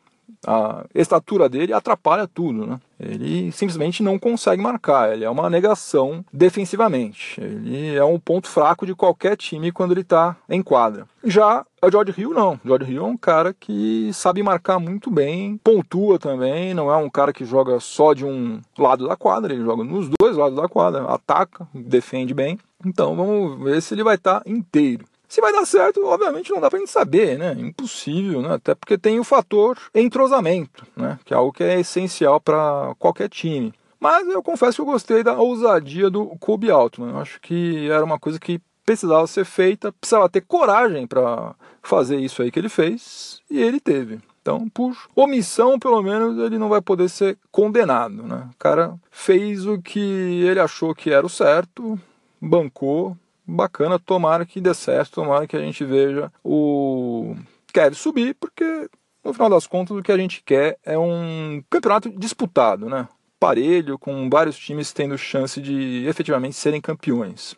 a 0.47 0.85
estatura 0.95 1.49
dele 1.49 1.73
atrapalha 1.73 2.25
tudo, 2.25 2.65
né? 2.65 2.79
Ele 2.97 3.51
simplesmente 3.51 4.01
não 4.01 4.17
consegue 4.17 4.63
marcar, 4.63 5.13
ele 5.13 5.25
é 5.25 5.29
uma 5.29 5.49
negação 5.49 6.23
defensivamente. 6.31 7.39
Ele 7.39 7.93
é 7.95 8.03
um 8.03 8.17
ponto 8.17 8.47
fraco 8.47 8.85
de 8.85 8.95
qualquer 8.95 9.35
time 9.35 9.73
quando 9.73 9.91
ele 9.91 10.01
está 10.01 10.37
em 10.49 10.63
quadra. 10.63 11.05
Já 11.23 11.65
o 11.83 11.91
George 11.91 12.13
Hill 12.17 12.33
não. 12.33 12.53
O 12.53 12.67
George 12.67 12.91
Hill 12.91 13.05
é 13.05 13.07
um 13.07 13.17
cara 13.17 13.53
que 13.53 14.09
sabe 14.13 14.41
marcar 14.41 14.79
muito 14.79 15.11
bem, 15.11 15.57
pontua 15.57 16.17
também, 16.17 16.73
não 16.73 16.89
é 16.89 16.95
um 16.95 17.09
cara 17.09 17.33
que 17.33 17.43
joga 17.43 17.79
só 17.81 18.13
de 18.13 18.25
um 18.25 18.61
lado 18.79 19.05
da 19.05 19.17
quadra, 19.17 19.53
ele 19.53 19.63
joga 19.63 19.83
nos 19.83 20.09
dois 20.19 20.37
lados 20.37 20.57
da 20.57 20.69
quadra, 20.69 21.03
ataca, 21.03 21.67
defende 21.73 22.33
bem. 22.33 22.57
Então 22.85 23.15
vamos 23.15 23.61
ver 23.63 23.81
se 23.81 23.93
ele 23.93 24.03
vai 24.03 24.15
estar 24.15 24.39
tá 24.39 24.49
inteiro. 24.49 25.05
Se 25.27 25.41
vai 25.41 25.51
dar 25.51 25.65
certo, 25.65 26.05
obviamente 26.05 26.51
não 26.51 26.61
dá 26.61 26.69
pra 26.69 26.79
gente 26.79 26.91
saber, 26.91 27.37
né? 27.37 27.53
Impossível, 27.57 28.41
né? 28.41 28.53
Até 28.53 28.73
porque 28.73 28.97
tem 28.97 29.19
o 29.19 29.23
fator 29.23 29.77
entrosamento, 29.93 30.85
né? 30.95 31.19
Que 31.25 31.33
é 31.33 31.37
algo 31.37 31.51
que 31.51 31.63
é 31.63 31.79
essencial 31.79 32.39
para 32.39 32.95
qualquer 32.97 33.29
time. 33.29 33.73
Mas 33.99 34.27
eu 34.27 34.41
confesso 34.43 34.77
que 34.77 34.81
eu 34.81 34.93
gostei 34.93 35.23
da 35.23 35.33
ousadia 35.33 36.09
do 36.09 36.27
Kobe 36.39 36.69
Altman. 36.69 37.09
Eu 37.09 37.19
acho 37.19 37.41
que 37.41 37.89
era 37.89 38.05
uma 38.05 38.19
coisa 38.19 38.39
que 38.39 38.61
precisava 38.85 39.27
ser 39.27 39.43
feita, 39.43 39.91
precisava 39.91 40.29
ter 40.29 40.41
coragem 40.41 41.05
para 41.05 41.53
fazer 41.83 42.17
isso 42.17 42.41
aí 42.41 42.49
que 42.49 42.57
ele 42.57 42.69
fez, 42.69 43.41
e 43.49 43.61
ele 43.61 43.81
teve. 43.81 44.19
Então, 44.41 44.69
por 44.69 44.95
omissão, 45.13 45.77
pelo 45.77 46.01
menos, 46.01 46.37
ele 46.39 46.57
não 46.57 46.69
vai 46.69 46.81
poder 46.81 47.09
ser 47.09 47.37
condenado. 47.51 48.23
Né? 48.23 48.47
O 48.49 48.57
cara 48.57 48.95
fez 49.11 49.65
o 49.65 49.81
que 49.81 49.99
ele 49.99 50.61
achou 50.61 50.95
que 50.95 51.09
era 51.09 51.25
o 51.25 51.29
certo, 51.29 51.99
bancou, 52.39 53.17
bacana, 53.47 53.97
tomara 53.97 54.45
que 54.45 54.59
dê 54.59 54.73
certo, 54.73 55.15
tomara 55.15 55.47
que 55.47 55.55
a 55.55 55.61
gente 55.61 55.83
veja 55.85 56.31
o 56.43 57.35
quer 57.73 57.93
subir, 57.93 58.35
porque 58.39 58.89
no 59.23 59.33
final 59.33 59.49
das 59.49 59.67
contas 59.67 59.95
o 59.95 60.01
que 60.01 60.11
a 60.11 60.17
gente 60.17 60.41
quer 60.43 60.77
é 60.83 60.97
um 60.97 61.63
campeonato 61.69 62.09
disputado, 62.09 62.89
né? 62.89 63.07
Parelho, 63.39 63.99
com 63.99 64.29
vários 64.29 64.57
times 64.57 64.91
tendo 64.91 65.17
chance 65.17 65.61
de 65.61 66.05
efetivamente 66.07 66.55
serem 66.55 66.81
campeões. 66.81 67.55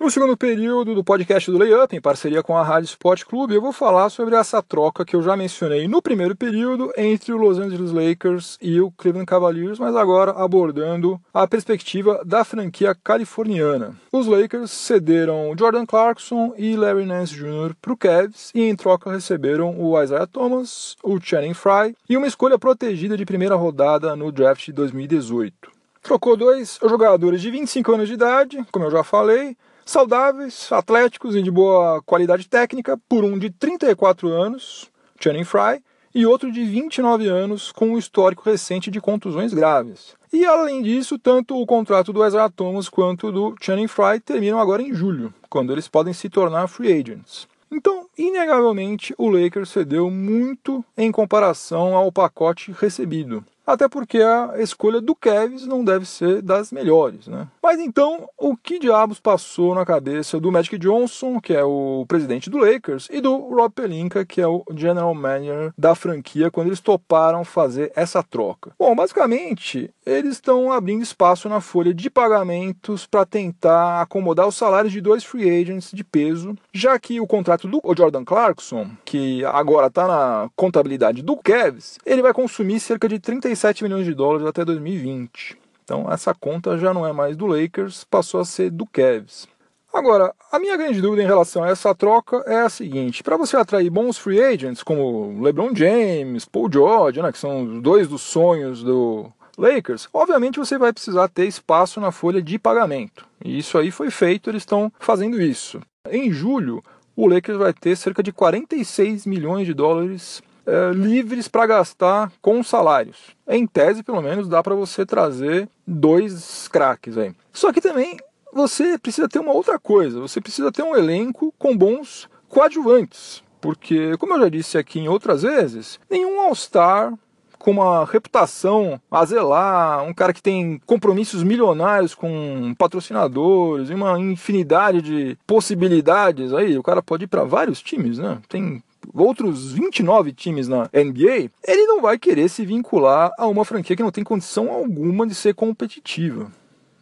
No 0.00 0.08
segundo 0.12 0.36
período 0.36 0.94
do 0.94 1.02
podcast 1.02 1.50
do 1.50 1.58
Layup, 1.58 1.94
em 1.96 2.00
parceria 2.00 2.40
com 2.40 2.56
a 2.56 2.62
Rádio 2.62 2.86
Sport 2.86 3.24
Clube, 3.24 3.56
eu 3.56 3.60
vou 3.60 3.72
falar 3.72 4.08
sobre 4.10 4.36
essa 4.36 4.62
troca 4.62 5.04
que 5.04 5.16
eu 5.16 5.22
já 5.22 5.36
mencionei 5.36 5.88
no 5.88 6.00
primeiro 6.00 6.36
período 6.36 6.92
entre 6.96 7.32
o 7.32 7.36
Los 7.36 7.58
Angeles 7.58 7.90
Lakers 7.90 8.56
e 8.62 8.80
o 8.80 8.92
Cleveland 8.92 9.26
Cavaliers, 9.26 9.76
mas 9.80 9.96
agora 9.96 10.30
abordando 10.30 11.20
a 11.34 11.48
perspectiva 11.48 12.22
da 12.24 12.44
franquia 12.44 12.94
californiana. 12.94 13.96
Os 14.12 14.28
Lakers 14.28 14.70
cederam 14.70 15.52
Jordan 15.58 15.84
Clarkson 15.84 16.54
e 16.56 16.76
Larry 16.76 17.04
Nance 17.04 17.34
Jr. 17.34 17.74
para 17.82 17.92
o 17.92 17.96
Cavs 17.96 18.52
e 18.54 18.62
em 18.62 18.76
troca 18.76 19.10
receberam 19.10 19.80
o 19.80 20.00
Isaiah 20.00 20.28
Thomas, 20.28 20.96
o 21.02 21.18
Channing 21.20 21.54
Frye 21.54 21.96
e 22.08 22.16
uma 22.16 22.28
escolha 22.28 22.56
protegida 22.56 23.16
de 23.16 23.26
primeira 23.26 23.56
rodada 23.56 24.14
no 24.14 24.30
draft 24.30 24.64
de 24.66 24.72
2018. 24.72 25.76
Trocou 26.02 26.36
dois 26.36 26.78
jogadores 26.80 27.42
de 27.42 27.50
25 27.50 27.92
anos 27.92 28.06
de 28.06 28.14
idade, 28.14 28.64
como 28.70 28.84
eu 28.84 28.90
já 28.92 29.02
falei, 29.02 29.56
saudáveis, 29.88 30.70
atléticos 30.70 31.34
e 31.34 31.42
de 31.42 31.50
boa 31.50 32.02
qualidade 32.02 32.46
técnica, 32.46 33.00
por 33.08 33.24
um 33.24 33.38
de 33.38 33.48
34 33.48 34.28
anos, 34.28 34.90
Channing 35.18 35.44
Frye, 35.44 35.82
e 36.14 36.26
outro 36.26 36.52
de 36.52 36.62
29 36.62 37.26
anos 37.26 37.72
com 37.72 37.90
um 37.90 37.98
histórico 37.98 38.42
recente 38.44 38.90
de 38.90 39.00
contusões 39.00 39.54
graves. 39.54 40.14
E 40.30 40.44
além 40.44 40.82
disso, 40.82 41.18
tanto 41.18 41.58
o 41.58 41.64
contrato 41.64 42.12
do 42.12 42.22
Ezra 42.22 42.50
Thomas 42.50 42.88
quanto 42.88 43.32
do 43.32 43.54
Channing 43.62 43.88
Frye 43.88 44.20
terminam 44.20 44.60
agora 44.60 44.82
em 44.82 44.92
julho, 44.92 45.32
quando 45.48 45.72
eles 45.72 45.88
podem 45.88 46.12
se 46.12 46.28
tornar 46.28 46.68
free 46.68 46.92
agents. 46.92 47.48
Então, 47.72 48.06
inegavelmente, 48.16 49.14
o 49.16 49.30
Lakers 49.30 49.70
cedeu 49.70 50.10
muito 50.10 50.84
em 50.98 51.10
comparação 51.10 51.94
ao 51.94 52.12
pacote 52.12 52.74
recebido 52.78 53.42
até 53.68 53.86
porque 53.86 54.18
a 54.22 54.54
escolha 54.58 54.98
do 54.98 55.14
Kevs 55.14 55.66
não 55.66 55.84
deve 55.84 56.06
ser 56.06 56.40
das 56.40 56.72
melhores, 56.72 57.28
né? 57.28 57.46
Mas 57.62 57.78
então, 57.78 58.26
o 58.38 58.56
que 58.56 58.78
diabos 58.78 59.20
passou 59.20 59.74
na 59.74 59.84
cabeça 59.84 60.40
do 60.40 60.50
Magic 60.50 60.78
Johnson, 60.78 61.38
que 61.38 61.52
é 61.52 61.62
o 61.62 62.06
presidente 62.08 62.48
do 62.48 62.56
Lakers, 62.56 63.08
e 63.12 63.20
do 63.20 63.36
Rob 63.36 63.70
Pelinka, 63.74 64.24
que 64.24 64.40
é 64.40 64.46
o 64.46 64.64
general 64.74 65.14
manager 65.14 65.70
da 65.76 65.94
franquia, 65.94 66.50
quando 66.50 66.68
eles 66.68 66.80
toparam 66.80 67.44
fazer 67.44 67.92
essa 67.94 68.22
troca? 68.22 68.72
Bom, 68.78 68.96
basicamente, 68.96 69.90
eles 70.06 70.36
estão 70.36 70.72
abrindo 70.72 71.02
espaço 71.02 71.46
na 71.46 71.60
folha 71.60 71.92
de 71.92 72.08
pagamentos 72.08 73.06
para 73.06 73.26
tentar 73.26 74.00
acomodar 74.00 74.48
os 74.48 74.56
salários 74.56 74.94
de 74.94 75.02
dois 75.02 75.24
free 75.24 75.60
agents 75.60 75.90
de 75.92 76.02
peso, 76.02 76.56
já 76.72 76.98
que 76.98 77.20
o 77.20 77.26
contrato 77.26 77.68
do 77.68 77.82
Jordan 77.94 78.24
Clarkson, 78.24 78.88
que 79.04 79.44
agora 79.44 79.88
está 79.88 80.06
na 80.06 80.48
contabilidade 80.56 81.20
do 81.20 81.36
Cavs, 81.36 81.98
ele 82.06 82.22
vai 82.22 82.32
consumir 82.32 82.80
cerca 82.80 83.06
de 83.06 83.18
35 83.18 83.57
37 83.58 83.82
milhões 83.82 84.04
de 84.04 84.14
dólares 84.14 84.46
até 84.46 84.64
2020. 84.64 85.56
Então 85.82 86.10
essa 86.10 86.32
conta 86.32 86.78
já 86.78 86.94
não 86.94 87.04
é 87.04 87.12
mais 87.12 87.36
do 87.36 87.46
Lakers, 87.46 88.04
passou 88.04 88.40
a 88.40 88.44
ser 88.44 88.70
do 88.70 88.86
Cavs. 88.86 89.48
Agora, 89.92 90.32
a 90.52 90.58
minha 90.58 90.76
grande 90.76 91.00
dúvida 91.00 91.22
em 91.22 91.26
relação 91.26 91.64
a 91.64 91.68
essa 91.68 91.94
troca 91.94 92.36
é 92.46 92.60
a 92.60 92.68
seguinte: 92.68 93.22
para 93.22 93.36
você 93.36 93.56
atrair 93.56 93.90
bons 93.90 94.16
free 94.16 94.40
agents 94.40 94.82
como 94.82 95.42
LeBron 95.42 95.74
James, 95.74 96.44
Paul 96.44 96.70
George, 96.72 97.20
né, 97.20 97.32
que 97.32 97.38
são 97.38 97.80
dois 97.80 98.06
dos 98.06 98.22
sonhos 98.22 98.84
do 98.84 99.26
Lakers, 99.56 100.08
obviamente 100.12 100.58
você 100.58 100.78
vai 100.78 100.92
precisar 100.92 101.26
ter 101.28 101.46
espaço 101.46 102.00
na 102.00 102.12
folha 102.12 102.40
de 102.40 102.58
pagamento. 102.58 103.26
E 103.44 103.58
isso 103.58 103.76
aí 103.76 103.90
foi 103.90 104.10
feito, 104.10 104.50
eles 104.50 104.62
estão 104.62 104.92
fazendo 105.00 105.40
isso. 105.40 105.80
Em 106.08 106.30
julho, 106.30 106.82
o 107.16 107.26
Lakers 107.26 107.58
vai 107.58 107.72
ter 107.72 107.96
cerca 107.96 108.22
de 108.22 108.30
46 108.30 109.26
milhões 109.26 109.66
de 109.66 109.74
dólares 109.74 110.42
é, 110.68 110.92
livres 110.92 111.48
para 111.48 111.66
gastar 111.66 112.30
com 112.42 112.62
salários. 112.62 113.16
Em 113.46 113.66
tese, 113.66 114.02
pelo 114.02 114.20
menos, 114.20 114.48
dá 114.48 114.62
para 114.62 114.74
você 114.74 115.06
trazer 115.06 115.68
dois 115.86 116.68
craques 116.68 117.16
aí. 117.16 117.32
Só 117.52 117.72
que 117.72 117.80
também 117.80 118.18
você 118.52 118.98
precisa 118.98 119.28
ter 119.28 119.38
uma 119.38 119.52
outra 119.52 119.78
coisa. 119.78 120.20
Você 120.20 120.40
precisa 120.40 120.70
ter 120.70 120.82
um 120.82 120.94
elenco 120.94 121.54
com 121.58 121.76
bons 121.76 122.28
coadjuvantes. 122.48 123.42
Porque, 123.60 124.16
como 124.18 124.34
eu 124.34 124.40
já 124.40 124.48
disse 124.48 124.78
aqui 124.78 125.00
em 125.00 125.08
outras 125.08 125.42
vezes, 125.42 125.98
nenhum 126.08 126.40
All-Star 126.40 127.14
com 127.58 127.72
uma 127.72 128.04
reputação 128.04 129.00
a 129.10 129.24
zelar, 129.24 130.04
um 130.04 130.14
cara 130.14 130.32
que 130.32 130.42
tem 130.42 130.80
compromissos 130.86 131.42
milionários 131.42 132.14
com 132.14 132.72
patrocinadores 132.78 133.90
e 133.90 133.94
uma 133.94 134.18
infinidade 134.18 135.02
de 135.02 135.36
possibilidades 135.46 136.52
aí, 136.52 136.78
o 136.78 136.82
cara 136.82 137.02
pode 137.02 137.24
ir 137.24 137.26
para 137.26 137.42
vários 137.42 137.82
times, 137.82 138.18
né? 138.18 138.38
Tem 138.48 138.82
outros 139.14 139.72
29 139.72 140.32
times 140.32 140.68
na 140.68 140.84
NBA, 140.92 141.50
ele 141.66 141.86
não 141.86 142.00
vai 142.00 142.18
querer 142.18 142.48
se 142.48 142.64
vincular 142.64 143.30
a 143.38 143.46
uma 143.46 143.64
franquia 143.64 143.96
que 143.96 144.02
não 144.02 144.10
tem 144.10 144.24
condição 144.24 144.70
alguma 144.70 145.26
de 145.26 145.34
ser 145.34 145.54
competitiva, 145.54 146.50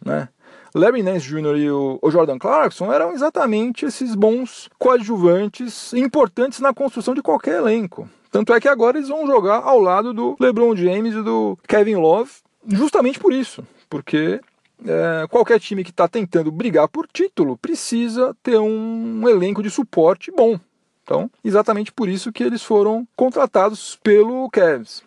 né? 0.03 0.29
Larry 0.75 1.01
Nance 1.01 1.25
Jr. 1.27 1.57
e 1.57 1.71
o 1.71 2.11
Jordan 2.11 2.37
Clarkson 2.37 2.91
eram 2.91 3.11
exatamente 3.11 3.85
esses 3.85 4.13
bons 4.13 4.69
coadjuvantes 4.77 5.93
importantes 5.93 6.59
na 6.59 6.73
construção 6.73 7.15
de 7.15 7.21
qualquer 7.21 7.57
elenco. 7.57 8.07
Tanto 8.29 8.53
é 8.53 8.59
que 8.59 8.67
agora 8.67 8.97
eles 8.97 9.09
vão 9.09 9.25
jogar 9.25 9.63
ao 9.63 9.79
lado 9.79 10.13
do 10.13 10.35
LeBron 10.39 10.75
James 10.75 11.15
e 11.15 11.23
do 11.23 11.57
Kevin 11.67 11.95
Love, 11.95 12.31
justamente 12.67 13.19
por 13.19 13.33
isso, 13.33 13.65
porque 13.89 14.39
é, 14.85 15.25
qualquer 15.29 15.59
time 15.59 15.83
que 15.83 15.89
está 15.89 16.07
tentando 16.07 16.51
brigar 16.51 16.87
por 16.87 17.07
título 17.07 17.57
precisa 17.57 18.35
ter 18.43 18.59
um 18.59 19.27
elenco 19.27 19.63
de 19.63 19.69
suporte 19.69 20.31
bom. 20.31 20.59
Então, 21.07 21.31
exatamente 21.41 21.89
por 21.89 22.09
isso 22.09 22.33
que 22.33 22.43
eles 22.43 22.61
foram 22.61 23.07
contratados 23.15 23.97
pelo 24.03 24.49
Cavs. 24.49 25.01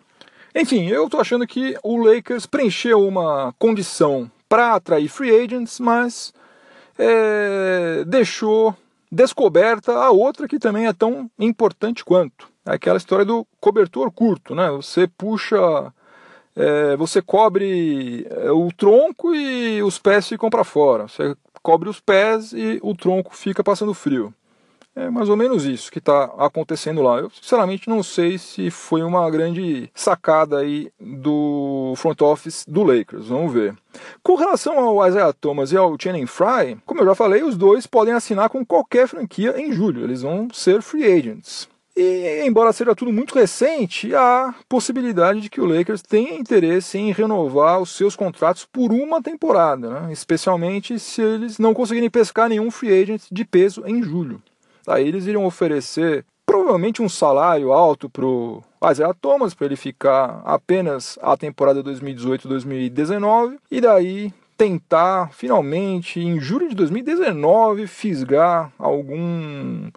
Enfim, 0.55 0.87
eu 0.87 1.05
estou 1.05 1.21
achando 1.21 1.45
que 1.45 1.77
o 1.83 1.95
Lakers 1.95 2.47
preencheu 2.47 3.07
uma 3.07 3.53
condição 3.59 4.29
para 4.49 4.73
atrair 4.73 5.07
free 5.07 5.29
agents, 5.29 5.79
mas 5.79 6.33
é, 6.97 8.03
deixou 8.07 8.75
descoberta 9.11 9.93
a 9.93 10.09
outra 10.09 10.47
que 10.47 10.57
também 10.57 10.87
é 10.87 10.93
tão 10.93 11.29
importante 11.37 12.03
quanto. 12.03 12.49
É 12.65 12.73
aquela 12.73 12.97
história 12.97 13.23
do 13.23 13.45
cobertor 13.59 14.11
curto, 14.11 14.55
né? 14.55 14.71
Você 14.71 15.07
puxa, 15.07 15.93
é, 16.55 16.95
você 16.97 17.21
cobre 17.21 18.25
é, 18.27 18.49
o 18.49 18.69
tronco 18.75 19.35
e 19.35 19.83
os 19.83 19.99
pés 19.99 20.27
ficam 20.27 20.49
para 20.49 20.63
fora. 20.63 21.07
Você 21.07 21.35
cobre 21.61 21.87
os 21.87 21.99
pés 21.99 22.53
e 22.53 22.79
o 22.81 22.95
tronco 22.95 23.35
fica 23.35 23.63
passando 23.63 23.93
frio. 23.93 24.33
É 24.93 25.09
mais 25.09 25.29
ou 25.29 25.37
menos 25.37 25.63
isso 25.63 25.89
que 25.89 25.99
está 25.99 26.25
acontecendo 26.37 27.01
lá. 27.01 27.19
Eu 27.19 27.29
sinceramente 27.29 27.89
não 27.89 28.03
sei 28.03 28.37
se 28.37 28.69
foi 28.69 29.01
uma 29.03 29.29
grande 29.29 29.89
sacada 29.95 30.59
aí 30.59 30.91
do 30.99 31.93
front 31.95 32.19
office 32.21 32.65
do 32.67 32.83
Lakers. 32.83 33.27
Vamos 33.27 33.53
ver. 33.53 33.73
Com 34.21 34.35
relação 34.35 34.77
ao 34.77 35.07
Isaiah 35.07 35.31
Thomas 35.31 35.71
e 35.71 35.77
ao 35.77 35.95
Channing 35.97 36.25
Frye, 36.25 36.77
como 36.85 37.01
eu 37.01 37.05
já 37.05 37.15
falei, 37.15 37.41
os 37.41 37.55
dois 37.55 37.87
podem 37.87 38.13
assinar 38.13 38.49
com 38.49 38.65
qualquer 38.65 39.07
franquia 39.07 39.55
em 39.57 39.71
julho. 39.71 40.03
Eles 40.03 40.23
vão 40.23 40.49
ser 40.51 40.81
free 40.81 41.05
agents. 41.05 41.69
E, 41.95 42.43
embora 42.45 42.71
seja 42.73 42.95
tudo 42.95 43.11
muito 43.11 43.35
recente, 43.35 44.13
há 44.15 44.53
possibilidade 44.67 45.41
de 45.41 45.49
que 45.49 45.59
o 45.59 45.65
Lakers 45.65 46.01
tenha 46.01 46.35
interesse 46.35 46.97
em 46.97 47.11
renovar 47.11 47.81
os 47.81 47.91
seus 47.91 48.15
contratos 48.15 48.65
por 48.65 48.91
uma 48.91 49.21
temporada, 49.21 49.89
né? 49.89 50.11
especialmente 50.11 50.97
se 50.99 51.21
eles 51.21 51.59
não 51.59 51.73
conseguirem 51.73 52.09
pescar 52.09 52.47
nenhum 52.47 52.71
free 52.71 53.01
agent 53.01 53.23
de 53.31 53.43
peso 53.43 53.83
em 53.85 54.01
julho. 54.01 54.41
Aí 54.91 55.07
eles 55.07 55.25
iriam 55.25 55.45
oferecer 55.45 56.25
provavelmente 56.45 57.01
um 57.01 57.09
salário 57.09 57.71
alto 57.71 58.09
para 58.09 58.25
o 58.25 58.61
Isaiah 58.91 59.13
Thomas, 59.13 59.53
para 59.53 59.67
ele 59.67 59.75
ficar 59.75 60.41
apenas 60.43 61.17
a 61.21 61.37
temporada 61.37 61.83
2018-2019, 61.83 63.57
e 63.69 63.79
daí 63.79 64.33
tentar 64.57 65.31
finalmente, 65.33 66.19
em 66.19 66.39
julho 66.39 66.69
de 66.69 66.75
2019, 66.75 67.87
fisgar 67.87 68.71
algum 68.77 69.89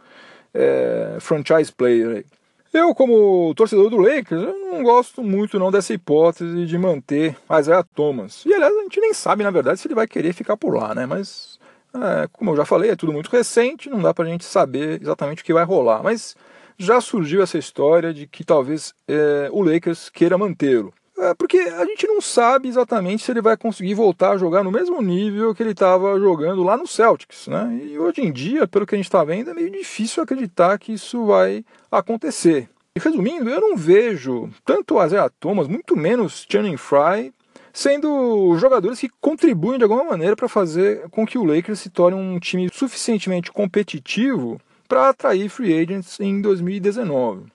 é, 0.54 1.16
franchise 1.20 1.72
player. 1.72 2.24
Eu, 2.72 2.94
como 2.94 3.54
torcedor 3.54 3.90
do 3.90 3.98
Lakers, 3.98 4.42
não 4.42 4.82
gosto 4.82 5.22
muito 5.22 5.58
não 5.58 5.70
dessa 5.70 5.92
hipótese 5.94 6.66
de 6.66 6.78
manter 6.78 7.36
Isaiah 7.60 7.84
Thomas. 7.94 8.44
E 8.44 8.52
aliás, 8.52 8.74
a 8.76 8.82
gente 8.82 9.00
nem 9.00 9.12
sabe, 9.14 9.44
na 9.44 9.50
verdade, 9.50 9.78
se 9.78 9.86
ele 9.86 9.94
vai 9.94 10.06
querer 10.06 10.32
ficar 10.32 10.56
por 10.56 10.74
lá, 10.74 10.94
né? 10.94 11.06
Mas 11.06 11.58
é, 11.94 12.28
como 12.32 12.50
eu 12.50 12.56
já 12.56 12.64
falei, 12.64 12.90
é 12.90 12.96
tudo 12.96 13.12
muito 13.12 13.30
recente, 13.30 13.88
não 13.88 14.02
dá 14.02 14.12
para 14.12 14.24
a 14.24 14.28
gente 14.28 14.44
saber 14.44 15.00
exatamente 15.00 15.42
o 15.42 15.44
que 15.44 15.52
vai 15.52 15.64
rolar. 15.64 16.02
Mas 16.02 16.34
já 16.76 17.00
surgiu 17.00 17.42
essa 17.42 17.56
história 17.56 18.12
de 18.12 18.26
que 18.26 18.44
talvez 18.44 18.92
é, 19.06 19.48
o 19.52 19.62
Lakers 19.62 20.08
queira 20.10 20.36
mantê-lo. 20.36 20.92
É 21.16 21.32
porque 21.32 21.58
a 21.58 21.84
gente 21.84 22.08
não 22.08 22.20
sabe 22.20 22.68
exatamente 22.68 23.22
se 23.22 23.30
ele 23.30 23.40
vai 23.40 23.56
conseguir 23.56 23.94
voltar 23.94 24.32
a 24.32 24.36
jogar 24.36 24.64
no 24.64 24.72
mesmo 24.72 25.00
nível 25.00 25.54
que 25.54 25.62
ele 25.62 25.70
estava 25.70 26.18
jogando 26.18 26.64
lá 26.64 26.76
no 26.76 26.88
Celtics, 26.88 27.46
né? 27.46 27.80
E 27.84 27.96
hoje 27.96 28.20
em 28.20 28.32
dia, 28.32 28.66
pelo 28.66 28.84
que 28.84 28.96
a 28.96 28.98
gente 28.98 29.06
está 29.06 29.22
vendo, 29.22 29.50
é 29.50 29.54
meio 29.54 29.70
difícil 29.70 30.22
acreditar 30.22 30.76
que 30.76 30.92
isso 30.92 31.24
vai 31.26 31.64
acontecer. 31.90 32.68
E 32.96 33.00
resumindo, 33.00 33.48
eu 33.48 33.60
não 33.60 33.76
vejo 33.76 34.50
tanto 34.64 34.96
o 34.96 35.04
Isaiah 35.04 35.30
Thomas, 35.38 35.68
muito 35.68 35.96
menos 35.96 36.44
Channing 36.48 36.76
Fry, 36.76 37.32
sendo 37.74 38.56
jogadores 38.56 39.00
que 39.00 39.10
contribuem 39.20 39.78
de 39.78 39.82
alguma 39.82 40.04
maneira 40.04 40.36
para 40.36 40.48
fazer 40.48 41.08
com 41.10 41.26
que 41.26 41.36
o 41.36 41.42
Lakers 41.42 41.80
se 41.80 41.90
torne 41.90 42.16
um 42.16 42.38
time 42.38 42.70
suficientemente 42.72 43.50
competitivo 43.50 44.60
para 44.88 45.08
atrair 45.08 45.50
free 45.50 45.76
agents 45.76 46.20
em 46.20 46.40
2019. 46.40 47.52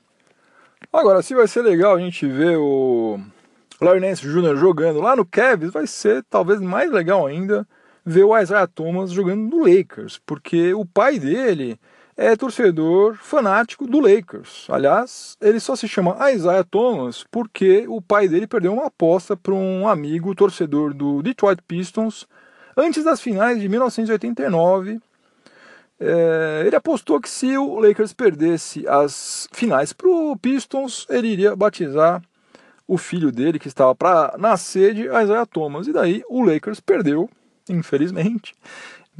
Agora, 0.91 1.21
se 1.21 1.33
vai 1.33 1.47
ser 1.47 1.61
legal 1.61 1.95
a 1.95 1.99
gente 1.99 2.27
ver 2.27 2.57
o 2.57 3.17
Larry 3.79 4.01
Nance 4.01 4.21
Jr. 4.21 4.57
jogando 4.57 4.99
lá 4.99 5.15
no 5.15 5.25
Cavs, 5.25 5.71
vai 5.71 5.87
ser 5.87 6.21
talvez 6.29 6.59
mais 6.59 6.91
legal 6.91 7.25
ainda 7.25 7.65
ver 8.05 8.25
o 8.25 8.37
Isaiah 8.37 8.67
Thomas 8.67 9.11
jogando 9.11 9.49
no 9.49 9.63
Lakers, 9.63 10.19
porque 10.25 10.73
o 10.73 10.85
pai 10.85 11.17
dele 11.17 11.79
é 12.21 12.35
torcedor 12.35 13.15
fanático 13.15 13.87
do 13.87 14.01
Lakers. 14.01 14.67
Aliás, 14.69 15.37
ele 15.39 15.57
só 15.57 15.73
se 15.73 15.87
chama 15.87 16.17
Isaiah 16.31 16.65
Thomas 16.65 17.23
porque 17.31 17.85
o 17.87 18.01
pai 18.01 18.27
dele 18.27 18.45
perdeu 18.45 18.73
uma 18.73 18.87
aposta 18.87 19.37
para 19.37 19.53
um 19.53 19.87
amigo 19.87 20.35
torcedor 20.35 20.93
do 20.93 21.23
Detroit 21.23 21.61
Pistons 21.65 22.27
antes 22.75 23.05
das 23.05 23.21
finais 23.21 23.61
de 23.61 23.69
1989 23.69 24.99
é, 25.97 26.63
ele 26.65 26.75
apostou 26.75 27.21
que 27.21 27.29
se 27.29 27.57
o 27.57 27.79
Lakers 27.79 28.11
perdesse 28.11 28.85
as 28.87 29.47
finais 29.53 29.93
para 29.93 30.07
o 30.09 30.35
Pistons, 30.37 31.05
ele 31.09 31.29
iria 31.29 31.55
batizar 31.55 32.21
o 32.87 32.97
filho 32.97 33.31
dele, 33.31 33.59
que 33.59 33.67
estava 33.67 33.93
para 33.93 34.35
nascer, 34.37 34.93
de 34.93 35.03
Isaiah 35.03 35.45
Thomas. 35.45 35.87
E 35.87 35.93
daí 35.93 36.23
o 36.29 36.41
Lakers 36.43 36.79
perdeu, 36.79 37.29
infelizmente. 37.69 38.55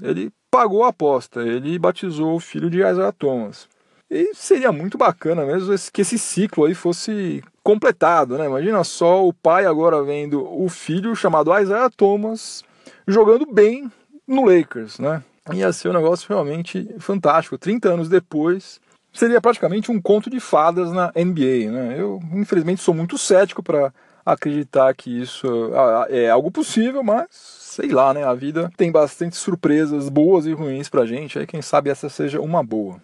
Ele 0.01 0.31
pagou 0.51 0.83
a 0.83 0.89
aposta, 0.89 1.41
ele 1.41 1.77
batizou 1.77 2.35
o 2.35 2.39
filho 2.39 2.69
de 2.69 2.77
Isaiah 2.77 3.11
Thomas. 3.11 3.67
E 4.09 4.33
seria 4.33 4.71
muito 4.71 4.97
bacana 4.97 5.45
mesmo 5.45 5.75
que 5.93 6.01
esse 6.01 6.17
ciclo 6.17 6.65
aí 6.65 6.73
fosse 6.73 7.43
completado, 7.61 8.37
né? 8.37 8.47
Imagina 8.47 8.83
só 8.83 9.25
o 9.27 9.31
pai 9.31 9.65
agora 9.65 10.03
vendo 10.03 10.43
o 10.43 10.67
filho 10.67 11.15
chamado 11.15 11.55
Isaiah 11.57 11.89
Thomas 11.89 12.63
jogando 13.07 13.45
bem 13.45 13.91
no 14.27 14.45
Lakers, 14.45 14.99
né? 14.99 15.23
ia 15.53 15.71
ser 15.73 15.89
um 15.89 15.93
negócio 15.93 16.27
realmente 16.29 16.87
fantástico. 16.99 17.57
30 17.57 17.89
anos 17.89 18.09
depois, 18.09 18.79
seria 19.13 19.41
praticamente 19.41 19.91
um 19.91 20.01
conto 20.01 20.29
de 20.29 20.39
fadas 20.39 20.91
na 20.91 21.11
NBA. 21.15 21.71
Né? 21.71 21.95
Eu, 21.97 22.19
infelizmente, 22.33 22.81
sou 22.81 22.93
muito 22.93 23.17
cético 23.17 23.63
para 23.63 23.93
acreditar 24.33 24.93
que 24.93 25.21
isso 25.21 25.71
é 26.09 26.29
algo 26.29 26.51
possível, 26.51 27.03
mas 27.03 27.27
sei 27.31 27.89
lá, 27.89 28.13
né? 28.13 28.23
A 28.23 28.33
vida 28.33 28.71
tem 28.75 28.91
bastante 28.91 29.35
surpresas 29.35 30.09
boas 30.09 30.45
e 30.45 30.53
ruins 30.53 30.89
pra 30.89 31.05
gente. 31.05 31.39
Aí, 31.39 31.45
quem 31.45 31.61
sabe 31.61 31.89
essa 31.89 32.09
seja 32.09 32.41
uma 32.41 32.63
boa. 32.63 32.99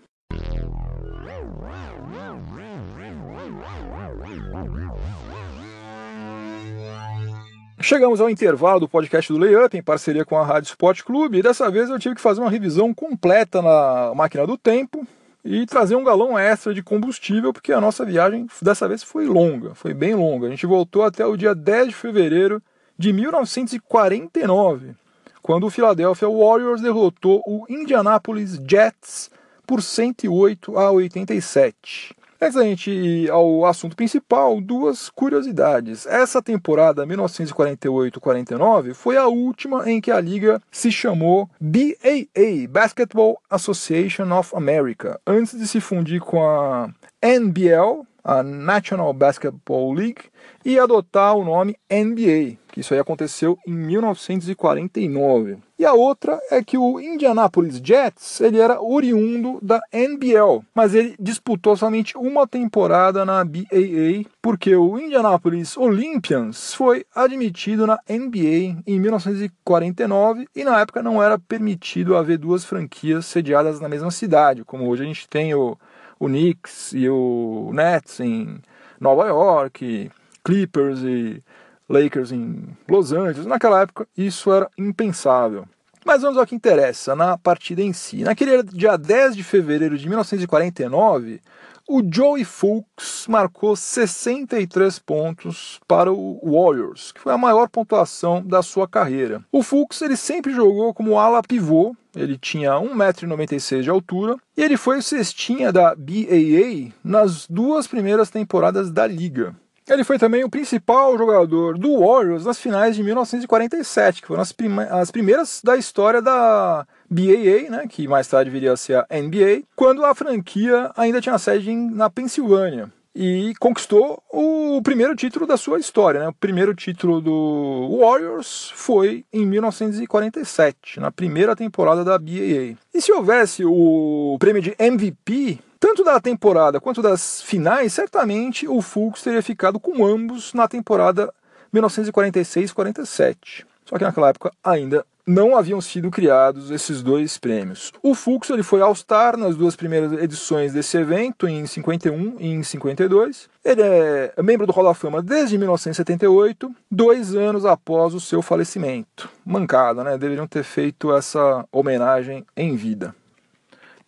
Chegamos 7.80 8.20
ao 8.20 8.30
intervalo 8.30 8.80
do 8.80 8.90
podcast 8.90 9.32
do 9.32 9.38
Layup 9.38 9.78
em 9.78 9.84
parceria 9.84 10.26
com 10.26 10.36
a 10.36 10.44
Rádio 10.44 10.70
Sport 10.70 11.04
Clube 11.04 11.38
e 11.38 11.44
dessa 11.44 11.70
vez 11.70 11.88
eu 11.88 12.00
tive 12.00 12.16
que 12.16 12.22
fazer 12.22 12.42
uma 12.42 12.50
revisão 12.50 12.92
completa 12.92 13.62
na 13.62 14.12
máquina 14.16 14.48
do 14.48 14.58
tempo 14.58 15.06
e 15.46 15.64
trazer 15.68 15.96
um 15.96 16.04
galão 16.04 16.38
extra 16.38 16.74
de 16.74 16.82
combustível 16.82 17.54
porque 17.54 17.72
a 17.72 17.80
nossa 17.80 18.04
viagem 18.04 18.48
dessa 18.60 18.88
vez 18.88 19.04
foi 19.04 19.28
longa, 19.28 19.76
foi 19.76 19.94
bem 19.94 20.16
longa. 20.16 20.48
A 20.48 20.50
gente 20.50 20.66
voltou 20.66 21.04
até 21.04 21.24
o 21.24 21.38
dia 21.38 21.54
10 21.54 21.90
de 21.90 21.94
fevereiro 21.94 22.62
de 22.98 23.14
1949, 23.14 24.96
quando 25.44 25.68
o 25.68 25.70
Philadelphia 25.70 26.28
Warriors 26.28 26.82
derrotou 26.82 27.44
o 27.46 27.66
Indianapolis 27.70 28.60
Jets 28.68 29.30
por 29.68 29.84
108 29.84 30.78
a 30.80 30.90
87. 30.90 32.16
Antes 32.46 32.58
da 32.60 32.64
gente 32.64 32.92
ir 32.92 33.32
ao 33.32 33.66
assunto 33.66 33.96
principal, 33.96 34.62
duas 34.62 35.10
curiosidades. 35.10 36.06
Essa 36.06 36.44
temporada 36.44 37.04
1948-49 37.04 38.94
foi 38.94 39.18
a 39.18 39.26
última 39.26 39.90
em 39.90 40.00
que 40.00 40.12
a 40.12 40.22
liga 40.22 40.62
se 40.72 40.92
chamou 40.92 41.50
BAA, 41.60 42.70
Basketball 42.70 43.42
Association 43.50 44.32
of 44.32 44.56
America, 44.56 45.20
antes 45.26 45.58
de 45.58 45.68
se 45.68 45.82
fundir 45.82 46.22
com 46.22 46.48
a 46.48 46.94
NBL, 47.20 48.06
a 48.24 48.44
National 48.44 49.12
Basketball 49.12 49.92
League, 49.92 50.26
e 50.66 50.80
adotar 50.80 51.36
o 51.36 51.46
nome 51.46 51.78
NBA, 51.92 52.58
que 52.72 52.80
isso 52.80 52.92
aí 52.96 53.00
aconteceu 53.00 53.56
em 53.68 53.72
1949. 53.72 55.60
E 55.78 55.86
a 55.86 55.94
outra 55.94 56.40
é 56.50 56.64
que 56.64 56.76
o 56.76 57.00
Indianapolis 57.00 57.80
Jets 57.84 58.42
ele 58.42 58.60
era 58.60 58.82
oriundo 58.82 59.60
da 59.62 59.80
NBL, 59.94 60.64
mas 60.74 60.96
ele 60.96 61.16
disputou 61.20 61.78
somente 61.78 62.18
uma 62.18 62.48
temporada 62.48 63.24
na 63.24 63.46
BAA, 63.46 64.26
porque 64.42 64.76
o 64.76 64.98
Indianapolis 64.98 65.78
Olympians 65.78 66.74
foi 66.74 67.06
admitido 67.14 67.86
na 67.86 68.00
NBA 68.10 68.82
em 68.88 69.00
1949 69.00 70.48
e 70.56 70.64
na 70.64 70.80
época 70.80 71.04
não 71.04 71.22
era 71.22 71.38
permitido 71.38 72.18
haver 72.18 72.40
duas 72.40 72.66
franquias 72.66 73.28
sediadas 73.28 73.80
na 73.80 73.88
mesma 73.88 74.10
cidade, 74.10 74.64
como 74.64 74.88
hoje 74.88 75.04
a 75.04 75.06
gente 75.06 75.30
tem 75.30 75.54
o, 75.54 75.78
o 76.20 76.26
Knicks 76.26 76.92
e 76.94 77.08
o 77.08 77.70
Nets 77.72 78.20
em 78.20 78.58
Nova 79.00 79.28
York 79.28 80.10
Clippers 80.46 81.00
e 81.02 81.42
Lakers 81.90 82.32
em 82.32 82.64
Los 82.88 83.12
Angeles. 83.12 83.48
Naquela 83.48 83.82
época, 83.82 84.08
isso 84.16 84.54
era 84.54 84.70
impensável. 84.78 85.66
Mas 86.06 86.22
vamos 86.22 86.38
ao 86.38 86.46
que 86.46 86.54
interessa, 86.54 87.16
na 87.16 87.36
partida 87.36 87.82
em 87.82 87.92
si. 87.92 88.24
Naquele 88.24 88.62
dia 88.62 88.96
10 88.96 89.36
de 89.36 89.44
fevereiro 89.44 89.98
de 89.98 90.08
1949, 90.08 91.42
o 91.88 92.02
Joey 92.08 92.46
Fulks 92.46 93.26
marcou 93.28 93.76
63 93.76 95.00
pontos 95.00 95.80
para 95.88 96.12
o 96.14 96.40
Warriors, 96.44 97.12
que 97.12 97.22
foi 97.22 97.34
a 97.34 97.38
maior 97.38 97.68
pontuação 97.68 98.44
da 98.46 98.62
sua 98.62 98.88
carreira. 98.88 99.44
O 99.52 99.64
Fulks 99.64 100.02
ele 100.04 100.16
sempre 100.16 100.54
jogou 100.54 100.94
como 100.94 101.18
ala 101.18 101.42
pivô, 101.42 101.96
ele 102.16 102.38
tinha 102.38 102.72
1,96m 102.74 103.82
de 103.82 103.90
altura 103.90 104.38
e 104.56 104.62
ele 104.62 104.78
foi 104.78 105.00
o 105.00 105.04
cestinha 105.04 105.72
da 105.72 105.96
BAA 105.96 106.92
nas 107.04 107.48
duas 107.48 107.88
primeiras 107.88 108.30
temporadas 108.30 108.92
da 108.92 109.06
liga. 109.06 109.56
Ele 109.88 110.04
foi 110.04 110.18
também 110.18 110.44
o 110.44 110.50
principal 110.50 111.16
jogador 111.16 111.78
do 111.78 112.00
Warriors 112.00 112.44
nas 112.44 112.60
finais 112.60 112.96
de 112.96 113.04
1947, 113.04 114.22
que 114.22 114.28
foram 114.28 114.42
as, 114.42 114.52
prime 114.52 114.82
as 114.82 115.12
primeiras 115.12 115.62
da 115.64 115.78
história 115.78 116.24
da 116.24 116.88
BAA, 117.08 117.70
né, 117.70 117.86
que 117.88 118.08
mais 118.08 118.28
tarde 118.28 118.50
viria 118.50 118.74
a 118.74 118.78
ser 118.78 118.98
a 118.98 119.08
NBA, 119.12 119.62
quando 119.76 120.04
a 120.04 120.16
franquia 120.16 120.92
ainda 120.98 121.22
tinha 121.22 121.38
sede 121.38 121.72
na 121.72 122.10
Pensilvânia. 122.10 122.92
E 123.18 123.54
conquistou 123.60 124.22
o 124.30 124.82
primeiro 124.84 125.16
título 125.16 125.48
da 125.48 125.56
sua 125.56 125.80
história. 125.80 126.20
Né? 126.20 126.28
O 126.28 126.34
primeiro 126.34 126.76
título 126.76 127.22
do 127.22 127.98
Warriors 128.02 128.72
foi 128.76 129.24
em 129.32 129.46
1947, 129.46 131.00
na 131.00 131.10
primeira 131.12 131.56
temporada 131.56 132.04
da 132.04 132.20
BAA. 132.20 132.76
E 132.94 133.00
se 133.00 133.14
houvesse 133.14 133.64
o 133.64 134.36
prêmio 134.38 134.62
de 134.62 134.76
MVP, 134.78 135.60
tanto 135.80 136.04
da 136.04 136.20
temporada 136.20 136.80
quanto 136.80 137.02
das 137.02 137.42
finais, 137.42 137.94
certamente 137.94 138.68
o 138.68 138.82
Fulks 138.82 139.22
teria 139.22 139.42
ficado 139.42 139.80
com 139.80 140.06
ambos 140.06 140.54
na 140.54 140.68
temporada 140.68 141.34
1946-47. 141.74 143.66
Só 143.86 143.98
que 143.98 144.04
naquela 144.04 144.30
época 144.30 144.52
ainda 144.64 145.06
não 145.28 145.56
haviam 145.56 145.82
sido 145.82 146.12
criados 146.12 146.70
esses 146.70 147.02
dois 147.02 147.38
prêmios. 147.38 147.92
O 148.04 148.14
Fulks 148.14 148.50
ele 148.52 148.62
foi 148.62 148.82
All-Star 148.82 149.36
nas 149.36 149.56
duas 149.56 149.76
primeiras 149.76 150.12
edições 150.14 150.72
desse 150.72 150.98
evento, 150.98 151.48
em 151.48 151.66
51 151.66 152.38
e 152.40 152.48
em 152.48 152.62
52. 152.62 153.50
Ele 153.64 153.82
é 153.82 154.34
membro 154.44 154.68
do 154.68 154.74
Hall 154.74 154.86
da 154.86 154.94
Fama 154.94 155.22
desde 155.24 155.58
1978, 155.58 156.72
dois 156.92 157.34
anos 157.36 157.66
após 157.66 158.14
o 158.14 158.20
seu 158.20 158.42
falecimento. 158.42 159.28
Mancada, 159.44 160.04
né? 160.04 160.18
Deveriam 160.18 160.48
ter 160.48 160.64
feito 160.64 161.16
essa 161.16 161.66
homenagem 161.72 162.46
em 162.56 162.76
vida. 162.76 163.16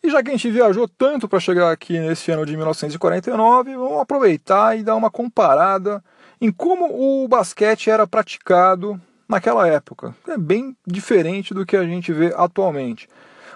E 0.08 0.10
já 0.10 0.24
que 0.24 0.30
a 0.30 0.32
gente 0.32 0.50
viajou 0.50 0.88
tanto 0.88 1.28
para 1.28 1.38
chegar 1.38 1.70
aqui 1.70 2.00
nesse 2.00 2.32
ano 2.32 2.46
de 2.46 2.56
1949, 2.56 3.76
vamos 3.76 4.00
aproveitar 4.00 4.78
e 4.78 4.82
dar 4.82 4.96
uma 4.96 5.12
comparada 5.12 6.02
em 6.40 6.50
como 6.50 6.86
o 6.86 7.28
basquete 7.28 7.90
era 7.90 8.08
praticado 8.08 8.98
naquela 9.28 9.68
época. 9.68 10.16
É 10.26 10.38
bem 10.38 10.78
diferente 10.88 11.54
do 11.54 11.66
que 11.66 11.76
a 11.76 11.84
gente 11.84 12.14
vê 12.14 12.34
atualmente. 12.38 13.10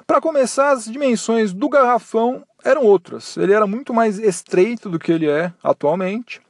Para 0.05 0.19
começar, 0.19 0.71
as 0.71 0.83
dimensões 0.83 1.53
do 1.53 1.69
garrafão 1.69 2.43
eram 2.65 2.83
outras. 2.83 3.37
Ele 3.37 3.53
era 3.53 3.65
muito 3.65 3.93
mais 3.93 4.19
estreito 4.19 4.89
do 4.89 4.99
que 4.99 5.13
ele 5.13 5.29
é 5.29 5.53
atualmente, 5.63 6.41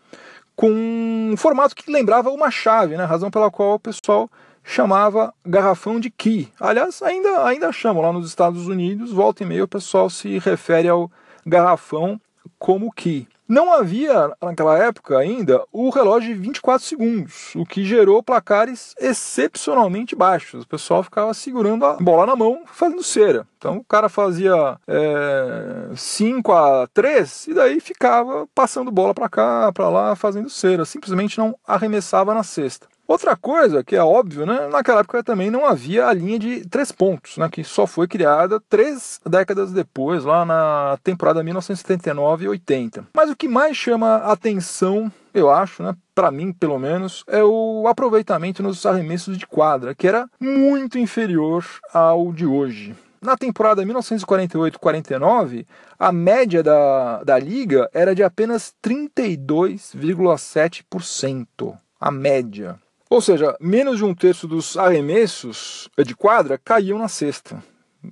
com 0.55 0.71
um 0.71 1.37
formato 1.37 1.75
que 1.75 1.91
lembrava 1.91 2.31
uma 2.31 2.49
chave, 2.49 2.97
né? 2.97 3.03
razão 3.03 3.29
pela 3.29 3.51
qual 3.51 3.75
o 3.75 3.79
pessoal 3.79 4.27
chamava 4.63 5.33
garrafão 5.45 5.99
de 5.99 6.09
key. 6.09 6.51
Aliás, 6.59 7.01
ainda, 7.01 7.45
ainda 7.45 7.71
chamam 7.71 8.03
lá 8.03 8.13
nos 8.13 8.27
Estados 8.27 8.67
Unidos, 8.67 9.11
volta 9.11 9.43
e 9.43 9.45
meia 9.45 9.63
o 9.63 9.67
pessoal 9.67 10.09
se 10.09 10.37
refere 10.39 10.87
ao 10.87 11.11
garrafão 11.45 12.19
como 12.57 12.91
key. 12.91 13.27
Não 13.51 13.73
havia, 13.73 14.31
naquela 14.41 14.77
época 14.77 15.17
ainda, 15.17 15.61
o 15.73 15.89
relógio 15.89 16.33
de 16.33 16.39
24 16.39 16.87
segundos, 16.87 17.53
o 17.53 17.65
que 17.65 17.83
gerou 17.83 18.23
placares 18.23 18.95
excepcionalmente 18.97 20.15
baixos. 20.15 20.63
O 20.63 20.67
pessoal 20.67 21.03
ficava 21.03 21.33
segurando 21.33 21.85
a 21.85 21.97
bola 21.97 22.25
na 22.25 22.33
mão, 22.33 22.61
fazendo 22.65 23.03
cera. 23.03 23.45
Então 23.57 23.75
o 23.75 23.83
cara 23.83 24.07
fazia 24.07 24.79
é, 24.87 25.89
5 25.93 26.49
a 26.53 26.87
3 26.93 27.47
e 27.47 27.53
daí 27.53 27.81
ficava 27.81 28.47
passando 28.55 28.89
bola 28.89 29.13
para 29.13 29.27
cá, 29.27 29.69
para 29.73 29.89
lá, 29.89 30.15
fazendo 30.15 30.49
cera. 30.49 30.85
Simplesmente 30.85 31.37
não 31.37 31.53
arremessava 31.67 32.33
na 32.33 32.43
cesta. 32.43 32.87
Outra 33.07 33.35
coisa 33.35 33.83
que 33.83 33.95
é 33.95 34.03
óbvio, 34.03 34.45
né? 34.45 34.67
Naquela 34.67 35.01
época 35.01 35.23
também 35.23 35.51
não 35.51 35.65
havia 35.65 36.07
a 36.07 36.13
linha 36.13 36.39
de 36.39 36.67
três 36.69 36.91
pontos, 36.91 37.37
né? 37.37 37.49
Que 37.49 37.63
só 37.63 37.85
foi 37.85 38.07
criada 38.07 38.61
três 38.69 39.19
décadas 39.25 39.71
depois, 39.71 40.23
lá 40.23 40.45
na 40.45 40.97
temporada 41.03 41.43
1979 41.43 42.45
e 42.45 42.47
80. 42.47 43.07
Mas 43.13 43.29
o 43.29 43.35
que 43.35 43.47
mais 43.47 43.75
chama 43.75 44.17
atenção, 44.17 45.11
eu 45.33 45.49
acho, 45.49 45.83
né? 45.83 45.95
Para 46.15 46.31
mim, 46.31 46.53
pelo 46.53 46.79
menos, 46.79 47.23
é 47.27 47.43
o 47.43 47.85
aproveitamento 47.87 48.63
nos 48.63 48.85
arremessos 48.85 49.37
de 49.37 49.45
quadra, 49.45 49.93
que 49.93 50.07
era 50.07 50.27
muito 50.39 50.97
inferior 50.97 51.65
ao 51.93 52.31
de 52.31 52.45
hoje. 52.45 52.95
Na 53.21 53.37
temporada 53.37 53.85
1948-49, 53.85 55.67
a 55.99 56.11
média 56.11 56.63
da, 56.63 57.23
da 57.23 57.37
liga 57.37 57.87
era 57.93 58.15
de 58.15 58.23
apenas 58.23 58.73
32,7%. 58.83 61.77
A 61.99 62.09
média. 62.09 62.79
Ou 63.11 63.19
seja, 63.19 63.57
menos 63.59 63.97
de 63.97 64.05
um 64.05 64.15
terço 64.15 64.47
dos 64.47 64.77
arremessos 64.77 65.89
de 66.05 66.15
quadra 66.15 66.57
caíam 66.57 66.97
na 66.97 67.09
cesta. 67.09 67.61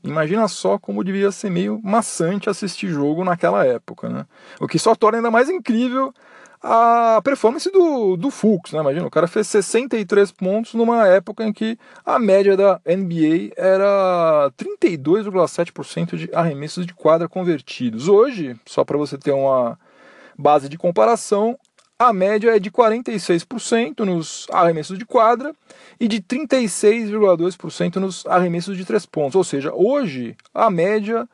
Imagina 0.04 0.46
só 0.50 0.78
como 0.78 1.06
devia 1.06 1.32
ser 1.32 1.50
meio 1.50 1.80
maçante 1.82 2.50
assistir 2.50 2.90
jogo 2.90 3.24
naquela 3.24 3.66
época, 3.66 4.10
né? 4.10 4.26
O 4.60 4.68
que 4.68 4.78
só 4.78 4.94
torna 4.94 5.20
ainda 5.20 5.32
mais 5.32 5.50
incrível 5.50 6.14
a 6.62 7.22
performance 7.24 7.72
do, 7.72 8.18
do 8.18 8.30
Fulks, 8.30 8.74
né? 8.74 8.82
Imagina, 8.82 9.08
o 9.08 9.10
cara 9.10 9.26
fez 9.26 9.48
63 9.48 10.34
pontos 10.34 10.74
numa 10.74 11.08
época 11.08 11.46
em 11.46 11.54
que 11.54 11.80
a 12.06 12.20
média 12.20 12.58
da 12.58 12.82
NBA 12.86 13.54
era 13.56 14.52
32,7% 14.58 16.18
de 16.18 16.30
arremessos 16.34 16.86
de 16.86 16.94
quadra 16.94 17.30
convertidos. 17.30 18.10
Hoje, 18.10 18.54
só 18.66 18.84
para 18.84 18.98
você 18.98 19.18
ter 19.18 19.32
uma 19.32 19.80
base 20.38 20.68
de 20.68 20.78
comparação, 20.78 21.58
a 22.00 22.14
média 22.14 22.56
é 22.56 22.60
de 22.60 22.72
46% 22.72 24.00
nos 24.06 24.48
arremessos 24.52 24.98
de 24.98 25.06
quadra 25.06 25.54
e 26.00 26.08
de 26.08 26.22
36,2% 26.22 27.98
nos 27.98 28.26
arremessos 28.26 28.78
de 28.78 28.86
três 28.86 29.06
pontos. 29.06 29.36
Ou 29.36 29.44
seja, 29.44 29.74
hoje 29.74 30.34
a 30.54 30.72
média 30.72 31.28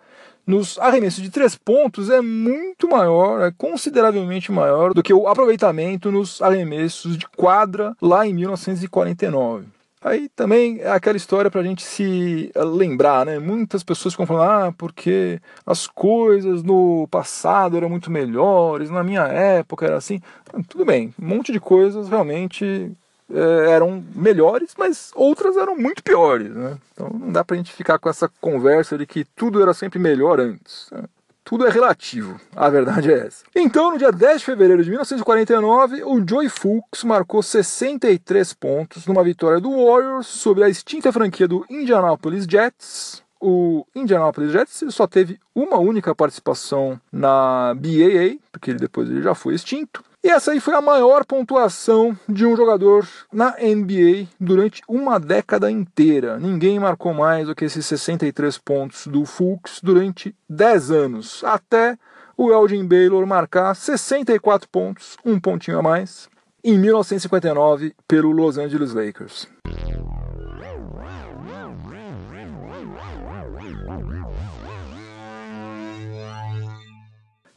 nos 0.45 0.79
arremessos 0.79 1.21
de 1.21 1.29
três 1.29 1.55
pontos 1.55 2.09
é 2.09 2.19
muito 2.19 2.89
maior, 2.89 3.47
é 3.47 3.51
consideravelmente 3.55 4.51
maior 4.51 4.91
do 4.91 5.03
que 5.03 5.13
o 5.13 5.27
aproveitamento 5.27 6.11
nos 6.11 6.41
arremessos 6.41 7.15
de 7.15 7.27
quadra 7.27 7.95
lá 8.01 8.25
em 8.25 8.33
1949. 8.33 9.74
Aí 10.05 10.29
também 10.29 10.81
é 10.81 10.91
aquela 10.91 11.17
história 11.17 11.49
para 11.49 11.61
a 11.61 11.63
gente 11.63 11.81
se 11.81 12.51
lembrar, 12.55 13.25
né? 13.25 13.39
Muitas 13.39 13.83
pessoas 13.83 14.13
ficam 14.13 14.27
falando, 14.27 14.67
ah, 14.67 14.71
porque 14.77 15.41
as 15.65 15.87
coisas 15.87 16.61
no 16.61 17.07
passado 17.09 17.75
eram 17.75 17.89
muito 17.89 18.11
melhores, 18.11 18.91
na 18.91 19.03
minha 19.03 19.23
época 19.23 19.87
era 19.87 19.97
assim. 19.97 20.21
Tudo 20.69 20.85
bem, 20.85 21.11
um 21.19 21.25
monte 21.25 21.51
de 21.51 21.59
coisas 21.59 22.07
realmente 22.07 22.91
é, 23.33 23.71
eram 23.71 24.03
melhores, 24.13 24.75
mas 24.77 25.11
outras 25.15 25.57
eram 25.57 25.75
muito 25.75 26.03
piores, 26.03 26.51
né? 26.51 26.77
Então 26.93 27.09
não 27.09 27.31
dá 27.31 27.43
para 27.43 27.55
a 27.55 27.57
gente 27.57 27.73
ficar 27.73 27.97
com 27.97 28.07
essa 28.07 28.29
conversa 28.39 28.99
de 28.99 29.07
que 29.07 29.25
tudo 29.35 29.59
era 29.59 29.73
sempre 29.73 29.97
melhor 29.97 30.39
antes. 30.39 30.87
Né? 30.91 31.01
Tudo 31.45 31.67
é 31.67 31.69
relativo, 31.69 32.41
a 32.55 32.67
verdade 32.71 33.13
é 33.13 33.27
essa. 33.27 33.45
Então, 33.55 33.91
no 33.91 33.99
dia 33.99 34.11
10 34.11 34.39
de 34.39 34.45
fevereiro 34.45 34.83
de 34.83 34.89
1949, 34.89 36.03
o 36.03 36.27
Joey 36.27 36.49
Fulks 36.49 37.03
marcou 37.03 37.43
63 37.43 38.51
pontos 38.53 39.05
numa 39.05 39.23
vitória 39.23 39.61
do 39.61 39.69
Warriors 39.69 40.25
sobre 40.25 40.63
a 40.63 40.69
extinta 40.69 41.13
franquia 41.13 41.47
do 41.47 41.63
Indianapolis 41.69 42.45
Jets. 42.49 43.23
O 43.39 43.85
Indianapolis 43.93 44.51
Jets 44.51 44.85
só 44.89 45.05
teve 45.05 45.39
uma 45.53 45.77
única 45.77 46.15
participação 46.15 46.99
na 47.13 47.75
BAA, 47.75 48.39
porque 48.51 48.71
ele 48.71 48.79
depois 48.79 49.07
ele 49.07 49.21
já 49.21 49.35
foi 49.35 49.53
extinto. 49.53 50.03
E 50.25 50.27
essa 50.27 50.53
aí 50.53 50.59
foi 50.59 50.73
a 50.73 50.81
maior 50.81 51.23
pontuação 51.23 52.17
de 52.27 52.47
um 52.47 52.57
jogador 52.57 53.07
na 53.31 53.51
NBA 53.61 54.27
durante 54.39 54.81
uma 54.89 55.19
década 55.19 55.69
inteira. 55.69 56.39
Ninguém 56.39 56.79
marcou 56.79 57.13
mais 57.13 57.45
do 57.45 57.53
que 57.53 57.63
esses 57.63 57.85
63 57.85 58.57
pontos 58.57 59.05
do 59.05 59.23
Fulks 59.23 59.79
durante 59.83 60.35
10 60.49 60.89
anos, 60.89 61.43
até 61.43 61.95
o 62.35 62.51
Elgin 62.51 62.87
Baylor 62.87 63.27
marcar 63.27 63.75
64 63.75 64.67
pontos, 64.67 65.15
um 65.23 65.39
pontinho 65.39 65.77
a 65.77 65.83
mais, 65.83 66.27
em 66.63 66.75
1959 66.75 67.93
pelo 68.07 68.31
Los 68.31 68.57
Angeles 68.57 68.95
Lakers. 68.95 69.47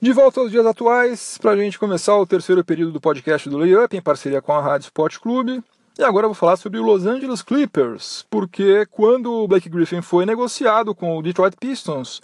De 0.01 0.13
volta 0.13 0.39
aos 0.39 0.53
dias 0.53 0.65
atuais, 0.65 1.39
para 1.39 1.51
a 1.51 1.57
gente 1.57 1.77
começar 1.77 2.17
o 2.17 2.25
terceiro 2.25 2.65
período 2.65 2.93
do 2.93 3.01
podcast 3.01 3.49
do 3.51 3.59
Layup, 3.59 3.97
em 3.97 4.01
parceria 4.01 4.41
com 4.41 4.53
a 4.53 4.61
Rádio 4.61 4.85
Sport 4.85 5.19
Clube. 5.19 5.61
E 5.99 6.05
agora 6.05 6.25
eu 6.25 6.29
vou 6.29 6.37
falar 6.37 6.57
sobre 6.57 6.79
o 6.79 6.85
Los 6.85 7.05
Angeles 7.05 7.43
Clippers, 7.43 8.25
porque 8.31 8.87
quando 8.93 9.33
o 9.33 9.49
Blake 9.49 9.69
Griffin 9.69 10.01
foi 10.01 10.25
negociado 10.25 10.95
com 10.95 11.19
o 11.19 11.23
Detroit 11.23 11.57
Pistons, 11.59 12.21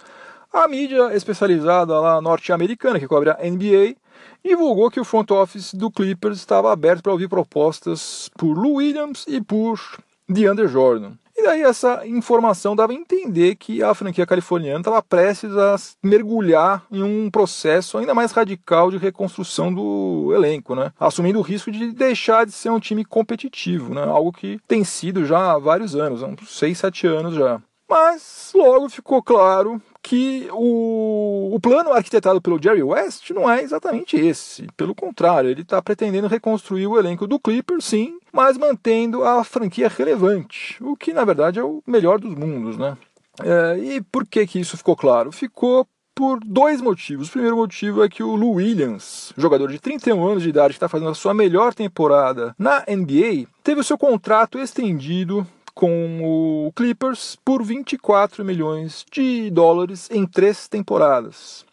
a 0.53 0.69
mídia 0.69 1.13
especializada 1.13 1.99
lá 1.99 2.21
norte-americana, 2.21 2.97
que 2.97 3.09
cobre 3.09 3.31
a 3.31 3.39
NBA, 3.43 3.97
divulgou 4.41 4.89
que 4.89 5.01
o 5.01 5.05
front 5.05 5.29
office 5.31 5.73
do 5.73 5.91
Clippers 5.91 6.37
estava 6.37 6.71
aberto 6.71 7.03
para 7.03 7.11
ouvir 7.11 7.27
propostas 7.27 8.29
por 8.37 8.57
Lou 8.57 8.75
Williams 8.75 9.25
e 9.27 9.41
por 9.41 9.81
DeAndre 10.29 10.69
Jordan. 10.69 11.17
E 11.37 11.43
daí 11.43 11.61
essa 11.63 12.07
informação 12.07 12.75
dava 12.75 12.93
a 12.93 12.95
entender 12.95 13.55
que 13.55 13.83
a 13.83 13.93
franquia 13.93 14.25
californiana 14.25 14.79
estava 14.79 15.03
prestes 15.03 15.51
a 15.57 15.75
mergulhar 16.01 16.85
em 16.89 17.03
um 17.03 17.29
processo 17.29 17.97
ainda 17.97 18.13
mais 18.13 18.31
radical 18.31 18.89
de 18.89 18.97
reconstrução 18.97 19.73
do 19.73 20.31
elenco, 20.33 20.73
né? 20.75 20.93
Assumindo 20.97 21.39
o 21.39 21.41
risco 21.41 21.69
de 21.69 21.91
deixar 21.91 22.45
de 22.45 22.53
ser 22.53 22.69
um 22.69 22.79
time 22.79 23.03
competitivo, 23.03 23.93
né? 23.93 24.03
Algo 24.03 24.31
que 24.31 24.59
tem 24.65 24.85
sido 24.85 25.25
já 25.25 25.51
há 25.51 25.59
vários 25.59 25.93
anos, 25.93 26.21
uns 26.21 26.57
6, 26.57 26.77
7 26.77 27.07
anos 27.07 27.35
já. 27.35 27.61
Mas 27.87 28.51
logo 28.55 28.89
ficou 28.89 29.21
claro 29.21 29.81
que 30.01 30.47
o, 30.51 31.51
o 31.53 31.59
plano 31.59 31.91
arquitetado 31.91 32.41
pelo 32.41 32.61
Jerry 32.61 32.81
West 32.81 33.29
não 33.31 33.49
é 33.49 33.61
exatamente 33.61 34.17
esse. 34.17 34.67
Pelo 34.75 34.95
contrário, 34.95 35.49
ele 35.49 35.61
está 35.61 35.81
pretendendo 35.81 36.27
reconstruir 36.27 36.87
o 36.87 36.97
elenco 36.97 37.27
do 37.27 37.39
Clippers, 37.39 37.85
sim, 37.85 38.17
mas 38.35 38.57
mantendo 38.57 39.23
a 39.23 39.45
franquia 39.45 39.87
relevante, 39.87 40.77
o 40.83 40.97
que 40.97 41.13
na 41.13 41.23
verdade 41.23 41.57
é 41.57 41.63
o 41.63 41.81
melhor 41.87 42.19
dos 42.19 42.35
mundos, 42.35 42.77
né? 42.77 42.97
É, 43.41 43.77
e 43.79 44.01
por 44.01 44.27
que, 44.27 44.45
que 44.45 44.59
isso 44.59 44.75
ficou 44.75 44.95
claro? 44.95 45.31
Ficou 45.31 45.87
por 46.13 46.39
dois 46.45 46.81
motivos. 46.81 47.29
O 47.29 47.31
primeiro 47.31 47.55
motivo 47.55 48.03
é 48.03 48.09
que 48.09 48.21
o 48.21 48.35
Lou 48.35 48.55
Williams, 48.55 49.33
jogador 49.37 49.71
de 49.71 49.79
31 49.79 50.27
anos 50.27 50.43
de 50.43 50.49
idade 50.49 50.73
que 50.73 50.77
está 50.77 50.89
fazendo 50.89 51.11
a 51.11 51.15
sua 51.15 51.33
melhor 51.33 51.73
temporada 51.73 52.53
na 52.59 52.83
NBA, 52.87 53.47
teve 53.63 53.79
o 53.79 53.83
seu 53.83 53.97
contrato 53.97 54.59
estendido 54.59 55.47
com 55.73 56.21
o 56.67 56.73
Clippers 56.73 57.37
por 57.43 57.63
24 57.63 58.43
milhões 58.43 59.05
de 59.09 59.49
dólares 59.49 60.09
em 60.11 60.25
três 60.25 60.67
temporadas. 60.67 61.65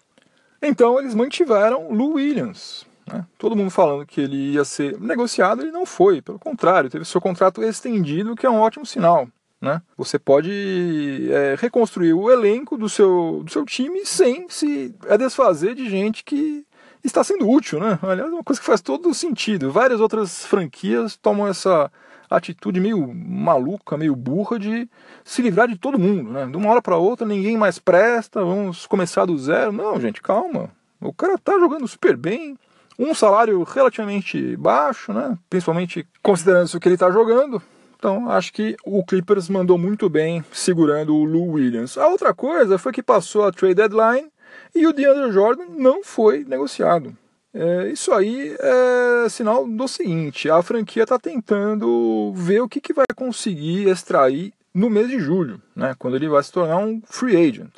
Então 0.60 0.98
eles 1.00 1.14
mantiveram 1.14 1.92
Lou 1.92 2.14
Williams. 2.14 2.86
Né? 3.06 3.24
Todo 3.38 3.56
mundo 3.56 3.70
falando 3.70 4.06
que 4.06 4.20
ele 4.20 4.52
ia 4.52 4.64
ser 4.64 4.98
negociado, 5.00 5.62
ele 5.62 5.70
não 5.70 5.86
foi. 5.86 6.22
Pelo 6.22 6.38
contrário, 6.38 6.90
teve 6.90 7.04
seu 7.04 7.20
contrato 7.20 7.62
estendido, 7.62 8.36
que 8.36 8.46
é 8.46 8.50
um 8.50 8.60
ótimo 8.60 8.86
sinal. 8.86 9.28
Né? 9.60 9.80
Você 9.96 10.18
pode 10.18 11.28
é, 11.30 11.54
reconstruir 11.58 12.12
o 12.12 12.30
elenco 12.30 12.76
do 12.76 12.88
seu, 12.88 13.42
do 13.44 13.50
seu 13.50 13.64
time 13.64 14.04
sem 14.04 14.48
se 14.48 14.92
desfazer 15.18 15.74
de 15.74 15.88
gente 15.88 16.24
que 16.24 16.66
está 17.04 17.22
sendo 17.22 17.48
útil. 17.48 17.78
Né? 17.78 17.98
Aliás, 18.02 18.30
é 18.30 18.34
uma 18.34 18.42
coisa 18.42 18.60
que 18.60 18.66
faz 18.66 18.80
todo 18.80 19.14
sentido. 19.14 19.70
Várias 19.70 20.00
outras 20.00 20.44
franquias 20.44 21.16
tomam 21.16 21.46
essa 21.46 21.90
atitude 22.36 22.80
meio 22.80 23.12
maluca, 23.14 23.96
meio 23.96 24.16
burra 24.16 24.58
de 24.58 24.88
se 25.24 25.42
livrar 25.42 25.68
de 25.68 25.76
todo 25.76 25.98
mundo, 25.98 26.30
né? 26.30 26.46
De 26.46 26.56
uma 26.56 26.70
hora 26.70 26.82
para 26.82 26.96
outra 26.96 27.26
ninguém 27.26 27.56
mais 27.56 27.78
presta, 27.78 28.42
vamos 28.42 28.86
começar 28.86 29.24
do 29.26 29.36
zero. 29.38 29.72
Não, 29.72 30.00
gente, 30.00 30.22
calma. 30.22 30.70
O 31.00 31.12
cara 31.12 31.36
tá 31.36 31.58
jogando 31.58 31.86
super 31.86 32.16
bem, 32.16 32.56
um 33.02 33.14
salário 33.14 33.62
relativamente 33.62 34.56
baixo, 34.56 35.12
né? 35.12 35.36
Principalmente 35.50 36.06
considerando 36.22 36.72
o 36.72 36.80
que 36.80 36.88
ele 36.88 36.96
tá 36.96 37.10
jogando. 37.10 37.62
Então, 37.96 38.30
acho 38.30 38.52
que 38.52 38.76
o 38.84 39.04
Clippers 39.04 39.48
mandou 39.48 39.78
muito 39.78 40.08
bem 40.08 40.44
segurando 40.52 41.14
o 41.14 41.24
Lou 41.24 41.52
Williams. 41.52 41.96
A 41.96 42.08
outra 42.08 42.34
coisa 42.34 42.78
foi 42.78 42.92
que 42.92 43.02
passou 43.02 43.44
a 43.44 43.52
trade 43.52 43.74
deadline 43.74 44.28
e 44.74 44.86
o 44.86 44.92
DeAndre 44.92 45.32
Jordan 45.32 45.66
não 45.76 46.02
foi 46.02 46.44
negociado. 46.44 47.16
É, 47.54 47.88
isso 47.88 48.12
aí 48.12 48.56
é 48.58 49.28
sinal 49.28 49.68
do 49.68 49.86
seguinte: 49.86 50.50
a 50.50 50.62
franquia 50.62 51.02
está 51.02 51.18
tentando 51.18 52.32
ver 52.34 52.60
o 52.60 52.68
que, 52.68 52.80
que 52.80 52.92
vai 52.92 53.06
conseguir 53.14 53.88
extrair 53.88 54.52
no 54.74 54.88
mês 54.88 55.08
de 55.08 55.20
julho, 55.20 55.60
né, 55.76 55.94
quando 55.98 56.16
ele 56.16 56.28
vai 56.28 56.42
se 56.42 56.50
tornar 56.50 56.78
um 56.78 57.02
free 57.04 57.36
agent. 57.36 57.72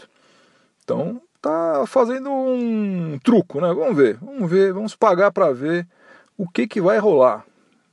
Então, 0.84 1.20
tá 1.44 1.84
fazendo 1.86 2.30
um 2.30 3.18
truco, 3.22 3.60
né? 3.60 3.72
Vamos 3.72 3.96
ver, 3.96 4.16
vamos 4.16 4.50
ver, 4.50 4.72
vamos 4.72 4.96
pagar 4.96 5.30
para 5.30 5.52
ver 5.52 5.86
o 6.38 6.48
que, 6.48 6.66
que 6.66 6.80
vai 6.80 6.98
rolar. 6.98 7.44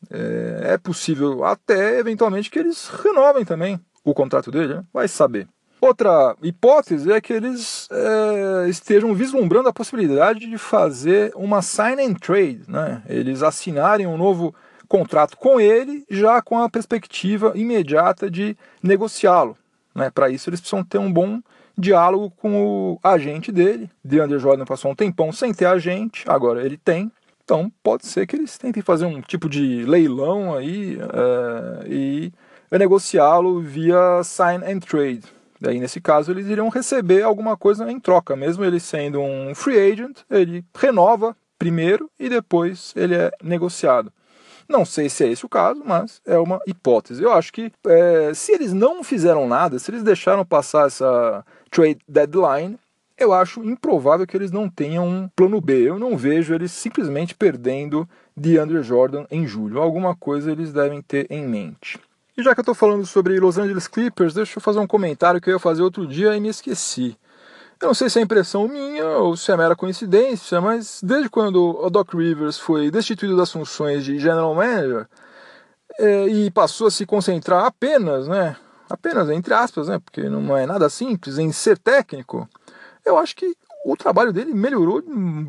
É, 0.09 0.73
é, 0.73 0.77
possível 0.77 1.43
até 1.43 1.99
eventualmente 1.99 2.49
que 2.49 2.57
eles 2.57 2.87
renovem 2.87 3.45
também 3.45 3.79
o 4.03 4.13
contrato 4.13 4.49
dele, 4.49 4.75
né? 4.75 4.83
vai 4.91 5.07
saber. 5.07 5.47
Outra 5.79 6.35
hipótese 6.41 7.11
é 7.11 7.19
que 7.19 7.33
eles 7.33 7.87
é, 7.91 8.69
estejam 8.69 9.13
vislumbrando 9.13 9.69
a 9.69 9.73
possibilidade 9.73 10.47
de 10.47 10.57
fazer 10.57 11.31
uma 11.35 11.61
sign 11.61 12.01
and 12.01 12.13
trade, 12.13 12.61
né? 12.67 13.03
Eles 13.07 13.43
assinarem 13.43 14.07
um 14.07 14.17
novo 14.17 14.55
contrato 14.87 15.37
com 15.37 15.59
ele, 15.59 16.05
já 16.09 16.41
com 16.41 16.59
a 16.59 16.69
perspectiva 16.69 17.53
imediata 17.55 18.29
de 18.29 18.55
negociá-lo. 18.81 19.57
Né? 19.93 20.09
Para 20.09 20.29
isso, 20.29 20.49
eles 20.49 20.59
precisam 20.59 20.83
ter 20.83 20.97
um 20.97 21.11
bom 21.11 21.41
diálogo 21.81 22.31
com 22.37 22.93
o 22.93 22.99
agente 23.03 23.51
dele. 23.51 23.89
DeAndre 24.03 24.39
Jordan 24.39 24.65
passou 24.65 24.91
um 24.91 24.95
tempão 24.95 25.31
sem 25.31 25.53
ter 25.53 25.65
agente, 25.65 26.23
agora 26.27 26.63
ele 26.63 26.77
tem. 26.77 27.11
Então 27.43 27.71
pode 27.83 28.05
ser 28.05 28.25
que 28.25 28.35
eles 28.35 28.57
tentem 28.57 28.81
fazer 28.81 29.05
um 29.05 29.19
tipo 29.19 29.49
de 29.49 29.83
leilão 29.83 30.55
aí 30.55 30.97
é, 31.01 31.87
e 31.87 32.31
negociá-lo 32.71 33.59
via 33.59 34.23
sign 34.23 34.63
and 34.63 34.79
trade. 34.79 35.23
Daí, 35.59 35.79
nesse 35.79 36.01
caso, 36.01 36.31
eles 36.31 36.47
iriam 36.47 36.69
receber 36.69 37.21
alguma 37.21 37.55
coisa 37.55 37.91
em 37.91 37.99
troca, 37.99 38.35
mesmo 38.35 38.65
ele 38.65 38.79
sendo 38.79 39.21
um 39.21 39.53
free 39.53 39.77
agent, 39.77 40.19
ele 40.29 40.65
renova 40.75 41.35
primeiro 41.59 42.09
e 42.19 42.27
depois 42.27 42.93
ele 42.95 43.13
é 43.13 43.31
negociado. 43.43 44.11
Não 44.67 44.85
sei 44.85 45.09
se 45.09 45.23
é 45.23 45.27
esse 45.27 45.45
o 45.45 45.49
caso, 45.49 45.83
mas 45.85 46.21
é 46.25 46.37
uma 46.37 46.59
hipótese. 46.65 47.21
Eu 47.21 47.33
acho 47.33 47.51
que 47.51 47.71
é, 47.85 48.33
se 48.33 48.53
eles 48.53 48.73
não 48.73 49.03
fizeram 49.03 49.47
nada, 49.47 49.77
se 49.77 49.91
eles 49.91 50.01
deixaram 50.01 50.45
passar 50.45 50.87
essa 50.87 51.45
trade 51.71 51.99
deadline, 52.07 52.77
eu 53.17 53.33
acho 53.33 53.63
improvável 53.63 54.27
que 54.27 54.35
eles 54.35 54.51
não 54.51 54.69
tenham 54.69 55.07
um 55.07 55.29
plano 55.35 55.61
B. 55.61 55.89
Eu 55.89 55.97
não 55.97 56.17
vejo 56.17 56.53
eles 56.53 56.71
simplesmente 56.71 57.33
perdendo 57.33 58.07
de 58.35 58.57
Andrew 58.57 58.83
Jordan 58.83 59.25
em 59.31 59.47
julho. 59.47 59.79
Alguma 59.79 60.15
coisa 60.15 60.51
eles 60.51 60.73
devem 60.73 61.01
ter 61.01 61.27
em 61.29 61.47
mente. 61.47 61.99
E 62.37 62.43
já 62.43 62.53
que 62.53 62.59
eu 62.59 62.63
estou 62.63 62.75
falando 62.75 63.05
sobre 63.05 63.39
Los 63.39 63.57
Angeles 63.57 63.87
Clippers, 63.87 64.33
deixa 64.33 64.57
eu 64.57 64.61
fazer 64.61 64.79
um 64.79 64.87
comentário 64.87 65.39
que 65.39 65.49
eu 65.49 65.53
ia 65.53 65.59
fazer 65.59 65.81
outro 65.83 66.07
dia 66.07 66.35
e 66.35 66.39
me 66.39 66.49
esqueci. 66.49 67.15
Eu 67.79 67.87
não 67.87 67.93
sei 67.93 68.09
se 68.09 68.19
é 68.19 68.21
impressão 68.21 68.67
minha 68.67 69.05
ou 69.05 69.35
se 69.35 69.51
é 69.51 69.57
mera 69.57 69.75
coincidência, 69.75 70.61
mas 70.61 71.01
desde 71.03 71.29
quando 71.29 71.79
o 71.79 71.89
Doc 71.89 72.13
Rivers 72.13 72.57
foi 72.57 72.91
destituído 72.91 73.35
das 73.35 73.51
funções 73.51 74.03
de 74.03 74.19
general 74.19 74.53
manager 74.53 75.07
é, 75.99 76.27
e 76.27 76.51
passou 76.51 76.87
a 76.87 76.91
se 76.91 77.05
concentrar 77.05 77.65
apenas, 77.65 78.27
né, 78.27 78.55
apenas 78.91 79.29
entre 79.29 79.53
aspas, 79.53 79.87
né, 79.87 79.99
porque 79.99 80.29
não 80.29 80.55
é 80.55 80.65
nada 80.65 80.89
simples, 80.89 81.37
em 81.37 81.51
ser 81.51 81.77
técnico, 81.77 82.47
eu 83.05 83.17
acho 83.17 83.35
que 83.35 83.55
o 83.83 83.97
trabalho 83.97 84.31
dele 84.31 84.53
melhorou 84.53 85.01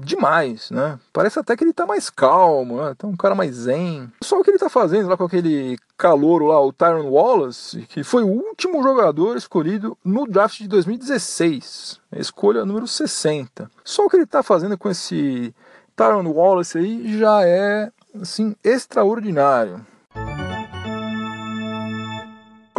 demais, 0.02 0.70
né? 0.70 0.98
Parece 1.12 1.38
até 1.38 1.54
que 1.54 1.64
ele 1.64 1.72
tá 1.72 1.86
mais 1.86 2.08
calmo, 2.08 2.82
né? 2.82 2.94
Tá 2.96 3.06
um 3.06 3.16
cara 3.16 3.34
mais 3.34 3.54
zen. 3.54 4.10
Só 4.22 4.40
o 4.40 4.42
que 4.42 4.50
ele 4.50 4.58
tá 4.58 4.70
fazendo 4.70 5.08
lá 5.08 5.16
com 5.16 5.24
aquele 5.24 5.78
calouro 5.98 6.46
lá, 6.46 6.60
o 6.60 6.72
Tyron 6.72 7.10
Wallace, 7.10 7.82
que 7.82 8.02
foi 8.02 8.22
o 8.22 8.28
último 8.28 8.82
jogador 8.82 9.36
escolhido 9.36 9.96
no 10.02 10.26
draft 10.26 10.58
de 10.58 10.68
2016, 10.68 12.00
escolha 12.16 12.64
número 12.64 12.86
60. 12.88 13.70
Só 13.84 14.06
o 14.06 14.10
que 14.10 14.16
ele 14.16 14.26
tá 14.26 14.42
fazendo 14.42 14.78
com 14.78 14.88
esse 14.88 15.54
Tyron 15.94 16.26
Wallace 16.26 16.78
aí 16.78 17.18
já 17.18 17.46
é, 17.46 17.90
assim, 18.20 18.56
extraordinário. 18.64 19.84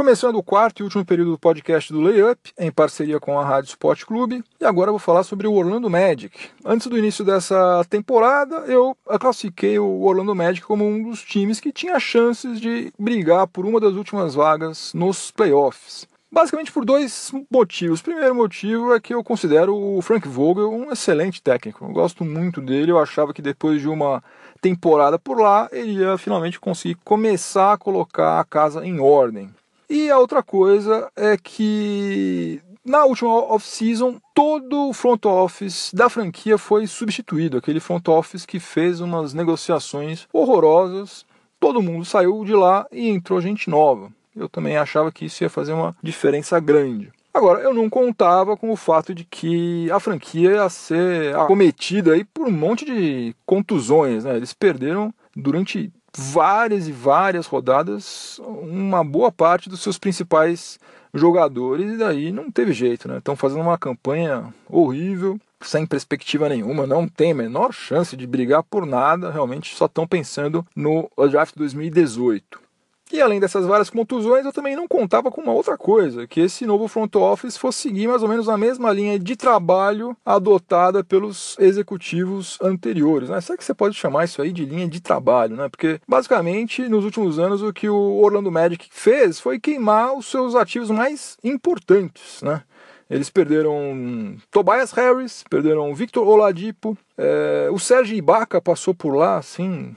Começando 0.03 0.35
o 0.35 0.43
quarto 0.43 0.81
e 0.81 0.83
último 0.83 1.05
período 1.05 1.31
do 1.31 1.39
podcast 1.39 1.93
do 1.93 2.01
Layup, 2.01 2.51
em 2.59 2.69
parceria 2.69 3.21
com 3.21 3.39
a 3.39 3.45
Rádio 3.45 3.69
Sport 3.69 4.03
Clube, 4.03 4.43
e 4.59 4.65
agora 4.65 4.89
eu 4.89 4.93
vou 4.95 4.99
falar 4.99 5.23
sobre 5.23 5.47
o 5.47 5.53
Orlando 5.53 5.89
Magic. 5.89 6.49
Antes 6.65 6.87
do 6.87 6.97
início 6.97 7.23
dessa 7.23 7.85
temporada, 7.89 8.65
eu 8.67 8.97
classifiquei 9.17 9.79
o 9.79 10.01
Orlando 10.01 10.35
Magic 10.35 10.67
como 10.67 10.85
um 10.85 11.09
dos 11.09 11.23
times 11.23 11.61
que 11.61 11.71
tinha 11.71 11.97
chances 12.01 12.59
de 12.59 12.91
brigar 12.99 13.47
por 13.47 13.65
uma 13.65 13.79
das 13.79 13.93
últimas 13.93 14.35
vagas 14.35 14.93
nos 14.93 15.31
playoffs. 15.31 16.05
Basicamente 16.29 16.73
por 16.73 16.83
dois 16.83 17.31
motivos. 17.49 18.01
O 18.01 18.03
primeiro 18.03 18.35
motivo 18.35 18.93
é 18.93 18.99
que 18.99 19.13
eu 19.13 19.23
considero 19.23 19.73
o 19.73 20.01
Frank 20.01 20.27
Vogel 20.27 20.69
um 20.69 20.91
excelente 20.91 21.41
técnico. 21.41 21.85
Eu 21.85 21.93
gosto 21.93 22.25
muito 22.25 22.59
dele, 22.59 22.91
eu 22.91 22.99
achava 22.99 23.33
que 23.33 23.41
depois 23.41 23.79
de 23.79 23.87
uma 23.87 24.21
temporada 24.61 25.17
por 25.17 25.39
lá, 25.39 25.69
ele 25.71 26.01
ia 26.01 26.17
finalmente 26.17 26.59
conseguir 26.59 26.95
começar 27.05 27.71
a 27.71 27.77
colocar 27.77 28.41
a 28.41 28.43
casa 28.43 28.85
em 28.85 28.99
ordem. 28.99 29.49
E 29.89 30.09
a 30.09 30.17
outra 30.17 30.41
coisa 30.41 31.11
é 31.15 31.37
que 31.37 32.61
na 32.85 33.05
última 33.05 33.31
off-season, 33.31 34.19
todo 34.33 34.89
o 34.89 34.93
front 34.93 35.25
office 35.25 35.91
da 35.93 36.09
franquia 36.09 36.57
foi 36.57 36.85
substituído. 36.85 37.57
Aquele 37.57 37.79
front 37.79 38.05
office 38.09 38.45
que 38.45 38.59
fez 38.59 38.99
umas 38.99 39.33
negociações 39.33 40.27
horrorosas. 40.33 41.25
Todo 41.59 41.81
mundo 41.81 42.03
saiu 42.03 42.43
de 42.43 42.53
lá 42.53 42.85
e 42.91 43.07
entrou 43.07 43.39
gente 43.39 43.69
nova. 43.69 44.11
Eu 44.35 44.49
também 44.49 44.75
achava 44.75 45.11
que 45.11 45.25
isso 45.25 45.43
ia 45.43 45.49
fazer 45.49 45.71
uma 45.71 45.95
diferença 46.03 46.59
grande. 46.59 47.09
Agora, 47.33 47.61
eu 47.61 47.73
não 47.73 47.89
contava 47.89 48.57
com 48.57 48.69
o 48.69 48.75
fato 48.75 49.15
de 49.15 49.23
que 49.23 49.89
a 49.89 49.99
franquia 49.99 50.51
ia 50.51 50.69
ser 50.69 51.35
acometida 51.35 52.13
aí 52.13 52.23
por 52.23 52.47
um 52.47 52.51
monte 52.51 52.85
de 52.85 53.33
contusões. 53.45 54.25
Né? 54.25 54.35
Eles 54.35 54.53
perderam 54.53 55.13
durante 55.35 55.91
várias 56.15 56.87
e 56.87 56.91
várias 56.91 57.47
rodadas 57.47 58.39
uma 58.39 59.03
boa 59.03 59.31
parte 59.31 59.69
dos 59.69 59.81
seus 59.81 59.97
principais 59.97 60.79
jogadores 61.13 61.93
e 61.93 61.97
daí 61.97 62.31
não 62.31 62.51
teve 62.51 62.73
jeito, 62.73 63.07
né? 63.07 63.17
Estão 63.17 63.35
fazendo 63.35 63.61
uma 63.61 63.77
campanha 63.77 64.53
horrível, 64.67 65.39
sem 65.61 65.85
perspectiva 65.85 66.49
nenhuma, 66.49 66.87
não 66.87 67.07
tem 67.07 67.31
a 67.31 67.35
menor 67.35 67.71
chance 67.71 68.17
de 68.17 68.27
brigar 68.27 68.63
por 68.63 68.85
nada, 68.85 69.31
realmente 69.31 69.75
só 69.75 69.85
estão 69.85 70.07
pensando 70.07 70.65
no 70.75 71.09
draft 71.29 71.55
2018. 71.55 72.59
E 73.13 73.21
além 73.21 73.39
dessas 73.39 73.67
várias 73.67 73.91
contusões, 73.91 74.43
eu 74.43 74.51
também 74.51 74.75
não 74.75 74.87
contava 74.87 75.29
com 75.29 75.39
uma 75.39 75.53
outra 75.53 75.77
coisa, 75.77 76.25
que 76.25 76.41
esse 76.41 76.65
novo 76.65 76.87
front 76.87 77.15
office 77.15 77.55
fosse 77.55 77.81
seguir 77.81 78.07
mais 78.07 78.23
ou 78.23 78.27
menos 78.27 78.49
a 78.49 78.57
mesma 78.57 78.91
linha 78.91 79.19
de 79.19 79.35
trabalho 79.35 80.17
adotada 80.25 81.03
pelos 81.03 81.55
executivos 81.59 82.57
anteriores. 82.59 83.29
Né? 83.29 83.39
Será 83.39 83.55
que 83.55 83.63
você 83.63 83.71
pode 83.71 83.95
chamar 83.95 84.25
isso 84.25 84.41
aí 84.41 84.51
de 84.51 84.65
linha 84.65 84.87
de 84.87 84.99
trabalho? 84.99 85.55
Né? 85.55 85.69
Porque, 85.69 86.01
basicamente, 86.07 86.89
nos 86.89 87.05
últimos 87.05 87.37
anos, 87.37 87.61
o 87.61 87.71
que 87.71 87.87
o 87.87 88.15
Orlando 88.15 88.51
Magic 88.51 88.89
fez 88.89 89.39
foi 89.39 89.59
queimar 89.59 90.17
os 90.17 90.25
seus 90.25 90.55
ativos 90.55 90.89
mais 90.89 91.37
importantes. 91.43 92.41
Né? 92.41 92.63
Eles 93.07 93.29
perderam 93.29 94.35
Tobias 94.49 94.91
Harris, 94.91 95.43
perderam 95.47 95.93
Victor 95.93 96.27
Oladipo, 96.27 96.97
é, 97.15 97.69
o 97.71 97.77
Sérgio 97.77 98.17
Ibaka 98.17 98.59
passou 98.59 98.95
por 98.95 99.15
lá, 99.15 99.37
assim, 99.37 99.95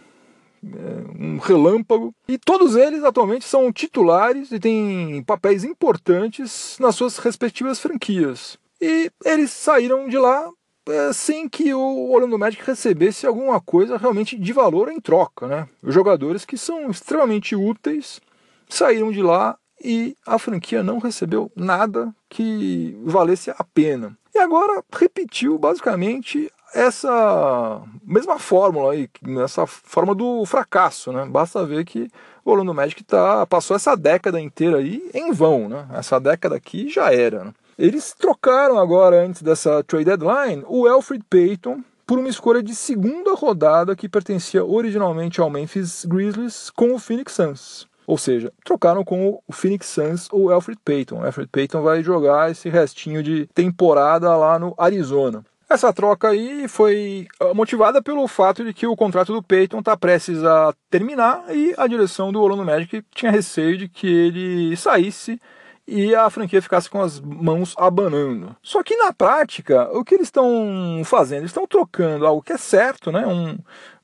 um 1.18 1.38
relâmpago. 1.38 2.14
E 2.29 2.38
todos 2.38 2.76
eles 2.76 3.05
atualmente 3.05 3.44
são 3.44 3.72
titulares 3.72 4.52
e 4.52 4.59
têm 4.59 5.22
papéis 5.22 5.64
importantes 5.64 6.76
nas 6.81 6.94
suas 6.94 7.18
respectivas 7.18 7.81
franquias. 7.81 8.59
E 8.81 9.11
eles 9.24 9.50
saíram 9.50 10.09
de 10.09 10.18
lá 10.18 10.48
é, 10.88 11.12
sem 11.12 11.48
que 11.48 11.74
o 11.74 12.11
Orlando 12.12 12.38
Magic 12.38 12.62
recebesse 12.64 13.26
alguma 13.26 13.61
coisa 13.61 13.96
realmente 13.96 14.38
de 14.38 14.52
valor 14.52 14.90
em 14.90 15.00
troca. 15.00 15.46
Né? 15.46 15.68
Jogadores 15.83 16.44
que 16.44 16.57
são 16.57 16.90
extremamente 16.90 17.57
úteis 17.57 18.20
saíram 18.68 19.11
de 19.11 19.22
lá 19.22 19.57
e 19.83 20.16
a 20.26 20.38
franquia 20.38 20.83
não 20.83 20.98
recebeu 20.98 21.50
nada 21.55 22.14
que 22.29 22.98
valesse 23.05 23.50
a 23.50 23.64
pena. 23.64 24.16
E 24.35 24.38
agora 24.38 24.85
repetiu 24.92 25.59
basicamente 25.59 26.50
essa 26.74 27.83
mesma 28.05 28.38
fórmula 28.38 28.92
aí, 28.92 29.09
essa 29.42 29.66
forma 29.66 30.14
do 30.14 30.44
fracasso, 30.44 31.12
né? 31.12 31.24
Basta 31.24 31.64
ver 31.64 31.85
que 31.85 32.09
o 32.44 32.50
Orlando 32.50 32.74
Magic 32.74 33.02
tá, 33.05 33.46
passou 33.46 33.76
essa 33.76 33.96
década 33.96 34.40
inteira 34.40 34.79
aí 34.79 35.11
em 35.14 35.33
vão, 35.33 35.68
né? 35.68 35.87
Essa 35.94 36.20
década 36.20 36.57
aqui 36.57 36.88
já 36.88 37.12
era. 37.12 37.44
Né? 37.44 37.55
Eles 37.79 38.14
trocaram 38.18 38.79
agora, 38.79 39.24
antes 39.24 39.42
dessa 39.42 39.83
trade 39.85 40.05
deadline, 40.05 40.64
o 40.66 40.87
Alfred 40.87 41.24
Payton 41.29 41.83
por 42.07 42.18
uma 42.18 42.29
escolha 42.29 42.62
de 42.62 42.74
segunda 42.74 43.35
rodada 43.35 43.96
que 43.96 44.09
pertencia 44.09 44.64
originalmente 44.64 45.40
ao 45.40 45.50
Memphis 45.50 46.05
Grizzlies 46.05 46.70
com 46.70 46.94
o 46.94 46.98
Phoenix 46.98 47.33
Suns. 47.33 47.88
Ou 48.07 48.16
seja, 48.16 48.52
trocaram 48.64 49.05
com 49.05 49.42
o 49.46 49.52
Phoenix 49.52 49.88
Suns 49.88 50.29
o 50.31 50.50
Alfred 50.50 50.81
Payton. 50.85 51.20
O 51.20 51.26
Alfred 51.26 51.50
Payton 51.50 51.83
vai 51.83 52.05
jogar 52.05 52.52
esse 52.52 52.68
restinho 52.68 53.22
de 53.22 53.48
temporada 53.48 54.35
lá 54.37 54.59
no 54.59 54.72
Arizona. 54.79 55.44
Essa 55.68 55.92
troca 55.92 56.29
aí 56.29 56.68
foi 56.68 57.26
ah, 57.40 57.52
motivada 57.52 58.00
pelo 58.00 58.26
fato 58.29 58.64
de 58.64 58.72
que 58.72 58.87
o 58.87 58.96
contrato 58.96 59.33
do 59.33 59.42
Peyton 59.42 59.81
está 59.81 59.96
prestes 59.96 60.44
a 60.44 60.72
terminar 60.88 61.44
e 61.50 61.74
a 61.76 61.88
direção 61.88 62.33
do 62.33 62.40
Orlando 62.40 62.64
Magic 62.64 63.02
tinha 63.12 63.33
receio 63.33 63.76
de 63.76 63.88
que 63.88 64.07
ele 64.07 64.76
saísse 64.76 65.40
e 65.88 66.14
a 66.14 66.29
franquia 66.31 66.62
ficasse 66.62 66.90
com 66.90 67.00
as 67.00 67.20
mãos 67.20 67.74
abanando. 67.76 68.57
Só 68.62 68.83
que 68.83 68.96
na 68.96 69.12
prática, 69.12 69.88
o 69.92 70.05
que 70.05 70.14
eles 70.14 70.26
estão 70.26 71.02
fazendo? 71.05 71.46
Estão 71.46 71.66
trocando 71.66 72.26
algo 72.26 72.42
que 72.42 72.52
é 72.52 72.57
certo, 72.57 73.12
né? 73.12 73.26
Um 73.26 73.57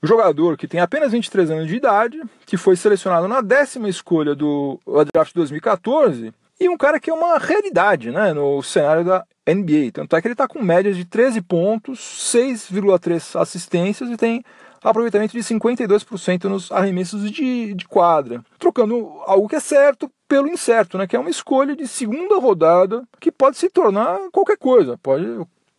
jogador 0.03 0.57
que 0.57 0.68
tem 0.68 0.81
apenas 0.81 1.12
23 1.12 1.51
anos 1.51 1.66
de 1.68 1.77
idade, 1.77 2.22
que 2.46 2.57
foi 2.57 2.77
selecionado 2.77 3.27
na 3.27 3.40
décima 3.40 3.88
escolha 3.88 4.35
do 4.35 4.81
draft 5.12 5.35
2014, 5.35 6.33
e 6.61 6.68
um 6.68 6.77
cara 6.77 7.01
que 7.01 7.11
é 7.11 7.14
uma 7.14 7.38
realidade 7.38 8.12
né, 8.12 8.33
no 8.33 8.62
cenário 8.62 9.05
da 9.05 9.25
NBA. 9.46 9.90
Tanto 9.92 10.16
é 10.16 10.20
que 10.20 10.28
ele 10.28 10.35
está 10.35 10.46
com 10.46 10.62
médias 10.62 10.96
de 10.96 11.05
13 11.05 11.40
pontos, 11.42 11.98
6,3 12.33 13.40
assistências 13.40 14.11
e 14.11 14.16
tem 14.16 14.44
aproveitamento 14.83 15.33
de 15.33 15.40
52% 15.40 16.44
nos 16.44 16.70
arremessos 16.72 17.31
de, 17.31 17.74
de 17.74 17.87
quadra. 17.87 18.42
Trocando 18.59 19.20
algo 19.26 19.48
que 19.48 19.57
é 19.57 19.61
certo 19.61 20.11
pelo 20.28 20.48
incerto, 20.48 20.98
né? 20.98 21.07
Que 21.07 21.16
é 21.16 21.18
uma 21.18 21.31
escolha 21.31 21.76
de 21.76 21.87
segunda 21.87 22.38
rodada 22.38 23.05
que 23.20 23.31
pode 23.31 23.57
se 23.57 23.68
tornar 23.68 24.18
qualquer 24.33 24.57
coisa. 24.57 24.98
Pode, 24.98 25.24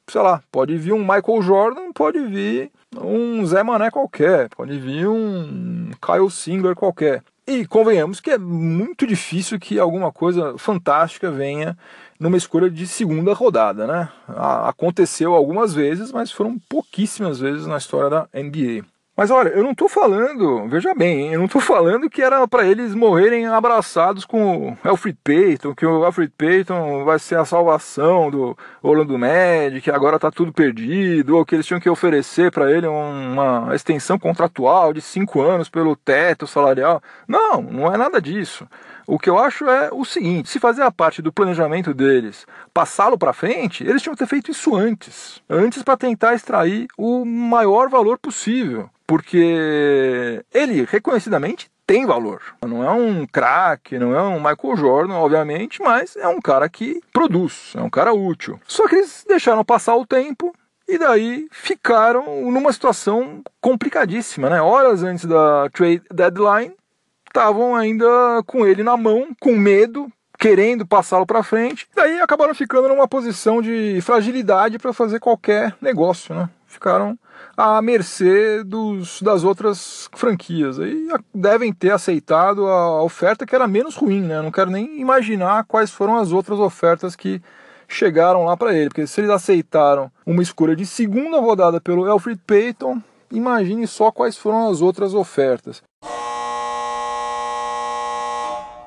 sei 0.08 0.22
lá, 0.22 0.42
pode 0.52 0.78
vir 0.78 0.94
um 0.94 1.00
Michael 1.00 1.42
Jordan, 1.42 1.92
pode 1.92 2.20
vir 2.20 2.72
um 2.98 3.46
Zé 3.46 3.64
Mané 3.64 3.90
qualquer, 3.90 4.50
pode 4.50 4.80
vir 4.80 5.08
um 5.08 5.90
Kyle 6.02 6.30
Singler 6.30 6.76
qualquer. 6.76 7.24
E 7.46 7.66
convenhamos 7.66 8.22
que 8.22 8.32
é 8.32 8.38
muito 8.38 9.06
difícil 9.06 9.60
que 9.60 9.78
alguma 9.78 10.14
coisa 10.14 10.58
fantástica 10.58 11.30
venha 11.30 11.78
numa 12.24 12.38
escolha 12.38 12.70
de 12.70 12.88
segunda 12.88 13.34
rodada, 13.34 13.86
né? 13.86 14.10
Aconteceu 14.66 15.34
algumas 15.34 15.74
vezes, 15.74 16.12
mas 16.12 16.32
foram 16.32 16.58
pouquíssimas 16.70 17.38
vezes 17.38 17.68
na 17.68 17.78
história 17.78 18.10
da 18.10 18.28
NBA. 18.34 18.86
Mas 19.16 19.30
olha, 19.30 19.50
eu 19.50 19.62
não 19.62 19.74
estou 19.74 19.88
falando, 19.88 20.68
veja 20.68 20.96
bem, 20.96 21.34
eu 21.34 21.38
não 21.38 21.46
estou 21.46 21.62
falando 21.62 22.10
que 22.10 22.22
era 22.22 22.48
para 22.48 22.66
eles 22.66 22.96
morrerem 22.96 23.46
abraçados 23.46 24.26
com 24.26 24.70
o 24.70 24.78
Alfred 24.84 25.16
Payton, 25.24 25.76
que 25.76 25.86
o 25.86 26.04
Alfred 26.04 26.34
Payton 26.36 27.04
vai 27.04 27.20
ser 27.20 27.38
a 27.38 27.46
salvação 27.46 28.32
do 28.32 28.58
Orlando 28.82 29.20
Magic, 29.20 29.82
que 29.82 29.92
agora 29.92 30.16
está 30.16 30.32
tudo 30.32 30.52
perdido, 30.52 31.38
ou 31.38 31.46
que 31.46 31.54
eles 31.54 31.68
tinham 31.68 31.80
que 31.80 31.90
oferecer 31.90 32.52
para 32.52 32.72
ele 32.72 32.88
uma 32.88 33.70
extensão 33.76 34.18
contratual 34.18 34.94
de 34.94 35.02
cinco 35.02 35.42
anos 35.42 35.70
pelo 35.70 35.96
teto 35.96 36.48
salarial. 36.48 37.00
Não, 37.28 37.62
não 37.62 37.94
é 37.94 37.98
nada 37.98 38.20
disso. 38.20 38.68
O 39.06 39.20
que 39.20 39.30
eu 39.30 39.38
acho 39.38 39.66
é 39.70 39.90
o 39.92 40.06
seguinte: 40.06 40.50
se 40.50 40.60
fazer 40.60 40.84
a 40.84 40.92
parte 40.92 41.22
do 41.22 41.32
planejamento 41.32 41.94
deles, 41.94 42.46
passá-lo 42.74 43.18
para 43.18 43.34
frente, 43.34 43.84
eles 43.84 44.02
tinham 44.02 44.16
que 44.16 44.20
ter 44.20 44.28
feito 44.28 44.52
isso 44.52 44.76
antes. 44.76 45.42
Antes 45.50 45.84
para 45.84 45.98
tentar 45.98 46.34
extrair 46.34 46.88
o 46.98 47.26
maior 47.26 47.90
valor 47.90 48.18
possível. 48.18 48.90
Porque 49.06 50.44
ele 50.54 50.88
reconhecidamente 50.90 51.70
tem 51.86 52.06
valor. 52.06 52.42
Não 52.66 52.84
é 52.84 52.92
um 52.92 53.26
craque, 53.28 54.00
não 54.00 54.16
é 54.16 54.22
um 54.22 54.38
Michael 54.38 54.78
Jordan, 54.78 55.16
obviamente, 55.16 55.82
mas 55.82 56.16
é 56.16 56.28
um 56.28 56.40
cara 56.40 56.70
que 56.70 57.02
produz, 57.12 57.74
é 57.76 57.82
um 57.82 57.90
cara 57.90 58.14
útil. 58.14 58.60
Só 58.66 58.88
que 58.88 58.96
eles 58.96 59.26
deixaram 59.28 59.64
passar 59.64 59.96
o 59.96 60.06
tempo 60.06 60.54
e 60.88 60.98
daí 60.98 61.48
ficaram 61.52 62.50
numa 62.50 62.72
situação 62.74 63.42
complicadíssima, 63.62 64.50
né? 64.50 64.62
Horas 64.62 65.04
antes 65.04 65.26
da 65.26 65.70
trade 65.70 66.04
deadline, 66.12 66.76
estavam 67.34 67.76
ainda 67.76 68.08
com 68.46 68.64
ele 68.64 68.84
na 68.84 68.96
mão, 68.96 69.30
com 69.40 69.56
medo, 69.56 70.08
querendo 70.38 70.86
passá-lo 70.86 71.26
para 71.26 71.42
frente. 71.42 71.88
Daí 71.96 72.22
acabaram 72.22 72.54
ficando 72.54 72.88
numa 72.88 73.08
posição 73.08 73.60
de 73.60 74.00
fragilidade 74.02 74.78
para 74.78 74.94
fazer 74.94 75.20
qualquer 75.20 75.76
negócio, 75.82 76.36
né? 76.36 76.48
Ficaram 76.68 77.18
à 77.58 77.82
mercê 77.82 78.64
dos, 78.64 79.20
das 79.22 79.44
outras 79.44 80.08
franquias. 80.14 80.80
Aí 80.80 81.08
devem 81.34 81.74
ter 81.74 81.92
aceitado 81.92 82.68
a 82.68 83.02
oferta 83.02 83.48
que 83.48 83.56
era 83.56 83.68
menos 83.68 83.96
ruim, 83.96 84.22
né? 84.22 84.40
Não 84.42 84.52
quero 84.52 84.70
nem 84.70 85.00
imaginar 85.00 85.66
quais 85.66 85.90
foram 85.90 86.18
as 86.18 86.32
outras 86.32 86.60
ofertas 86.60 87.16
que 87.16 87.42
chegaram 87.88 88.46
lá 88.46 88.56
para 88.56 88.74
ele, 88.74 88.90
porque 88.90 89.08
se 89.08 89.22
eles 89.22 89.30
aceitaram 89.30 90.12
uma 90.26 90.42
escolha 90.42 90.76
de 90.76 90.86
segunda 90.86 91.40
rodada 91.40 91.82
pelo 91.82 92.10
Alfred 92.10 92.40
Payton, 92.46 93.02
imagine 93.32 93.88
só 93.88 94.12
quais 94.12 94.38
foram 94.38 94.68
as 94.70 94.82
outras 94.82 95.14
ofertas. 95.14 95.82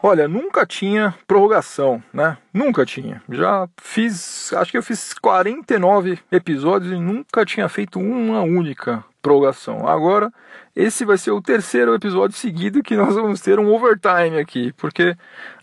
Olha, 0.08 0.28
nunca 0.28 0.64
tinha 0.64 1.12
prorrogação, 1.26 2.00
né? 2.14 2.38
Nunca 2.54 2.86
tinha. 2.86 3.20
Já 3.28 3.68
fiz, 3.76 4.52
acho 4.52 4.70
que 4.70 4.78
eu 4.78 4.82
fiz 4.82 5.12
49 5.14 6.20
episódios 6.30 6.92
e 6.92 7.00
nunca 7.00 7.44
tinha 7.44 7.68
feito 7.68 7.98
uma 7.98 8.40
única 8.42 9.04
prorrogação. 9.20 9.88
Agora, 9.88 10.32
esse 10.76 11.04
vai 11.04 11.18
ser 11.18 11.32
o 11.32 11.42
terceiro 11.42 11.92
episódio 11.92 12.36
seguido 12.36 12.84
que 12.84 12.94
nós 12.94 13.16
vamos 13.16 13.40
ter 13.40 13.58
um 13.58 13.68
overtime 13.74 14.38
aqui, 14.38 14.72
porque 14.74 15.16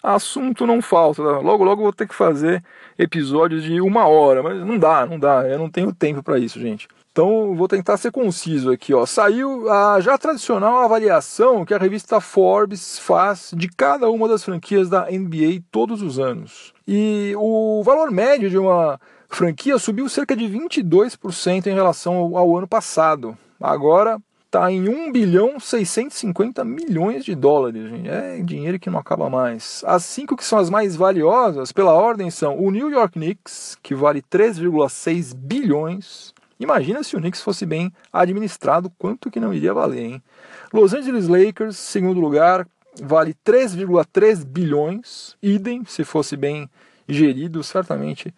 assunto 0.04 0.68
não 0.68 0.82
falta. 0.82 1.24
Né? 1.24 1.40
Logo, 1.40 1.64
logo 1.64 1.82
vou 1.82 1.94
ter 1.94 2.06
que 2.06 2.14
fazer 2.14 2.62
episódios 3.00 3.64
de 3.64 3.80
uma 3.80 4.08
hora, 4.08 4.44
mas 4.44 4.58
não 4.58 4.78
dá, 4.78 5.06
não 5.06 5.18
dá. 5.18 5.48
Eu 5.48 5.58
não 5.58 5.70
tenho 5.70 5.94
tempo 5.94 6.22
para 6.22 6.38
isso, 6.38 6.60
gente. 6.60 6.90
Então 7.14 7.56
vou 7.56 7.68
tentar 7.68 7.96
ser 7.98 8.12
conciso 8.12 8.72
aqui. 8.72 8.92
Ó. 8.92 9.06
Saiu 9.06 9.70
a 9.72 10.02
já 10.02 10.18
tradicional 10.18 10.80
avaliação 10.80 11.64
que 11.64 11.74
a 11.74 11.78
revista 11.78 12.20
Forbes 12.20 12.98
faz 12.98 13.52
de 13.56 13.68
cada 13.68 14.10
uma 14.10 14.28
das 14.28 14.44
franquias 14.44 14.90
da 14.90 15.06
NBA 15.06 15.62
todos 15.70 16.02
os 16.02 16.18
anos. 16.18 16.74
E 16.88 17.36
o 17.38 17.84
valor 17.84 18.10
médio 18.10 18.50
de 18.50 18.58
uma 18.58 19.00
franquia 19.30 19.78
subiu 19.78 20.10
cerca 20.10 20.36
de 20.36 20.46
22% 20.46 21.68
em 21.68 21.76
relação 21.76 22.16
ao, 22.16 22.36
ao 22.36 22.58
ano 22.58 22.68
passado. 22.68 23.38
Agora 23.62 24.20
está 24.48 24.72
em 24.72 24.90
1 24.90 25.12
bilhão 25.12 25.60
650 25.60 26.66
milhões 26.66 27.24
de 27.24 27.36
dólares. 27.36 27.90
Gente. 27.90 28.10
É 28.10 28.42
dinheiro 28.42 28.80
que 28.80 28.90
não 28.90 28.98
acaba 28.98 29.30
mais. 29.30 29.84
As 29.86 30.04
cinco 30.04 30.36
que 30.36 30.44
são 30.44 30.58
as 30.58 30.70
mais 30.70 30.96
valiosas, 30.96 31.72
pela 31.72 31.94
ordem, 31.94 32.32
são 32.32 32.58
o 32.58 32.72
New 32.72 32.90
York 32.90 33.14
Knicks, 33.14 33.78
que 33.84 33.94
vale 33.94 34.24
3,6 34.24 35.36
bilhões. 35.36 36.33
Imagina 36.64 37.04
se 37.04 37.14
o 37.18 37.20
Knicks 37.20 37.42
fosse 37.42 37.66
bem 37.66 37.92
administrado, 38.12 38.90
quanto 38.98 39.30
que 39.30 39.38
não 39.38 39.54
iria 39.54 39.74
valer, 39.74 40.06
hein? 40.06 40.24
Los 40.72 40.94
Angeles 40.94 41.28
Lakers, 41.28 41.76
segundo 41.76 42.22
lugar, 42.22 42.66
vale 43.02 43.36
3,3 43.46 44.46
bilhões. 44.46 45.36
Idem, 45.44 45.84
se 45.84 46.06
fosse 46.06 46.38
bem 46.38 46.70
gerido, 47.06 47.62
certamente 47.66 48.34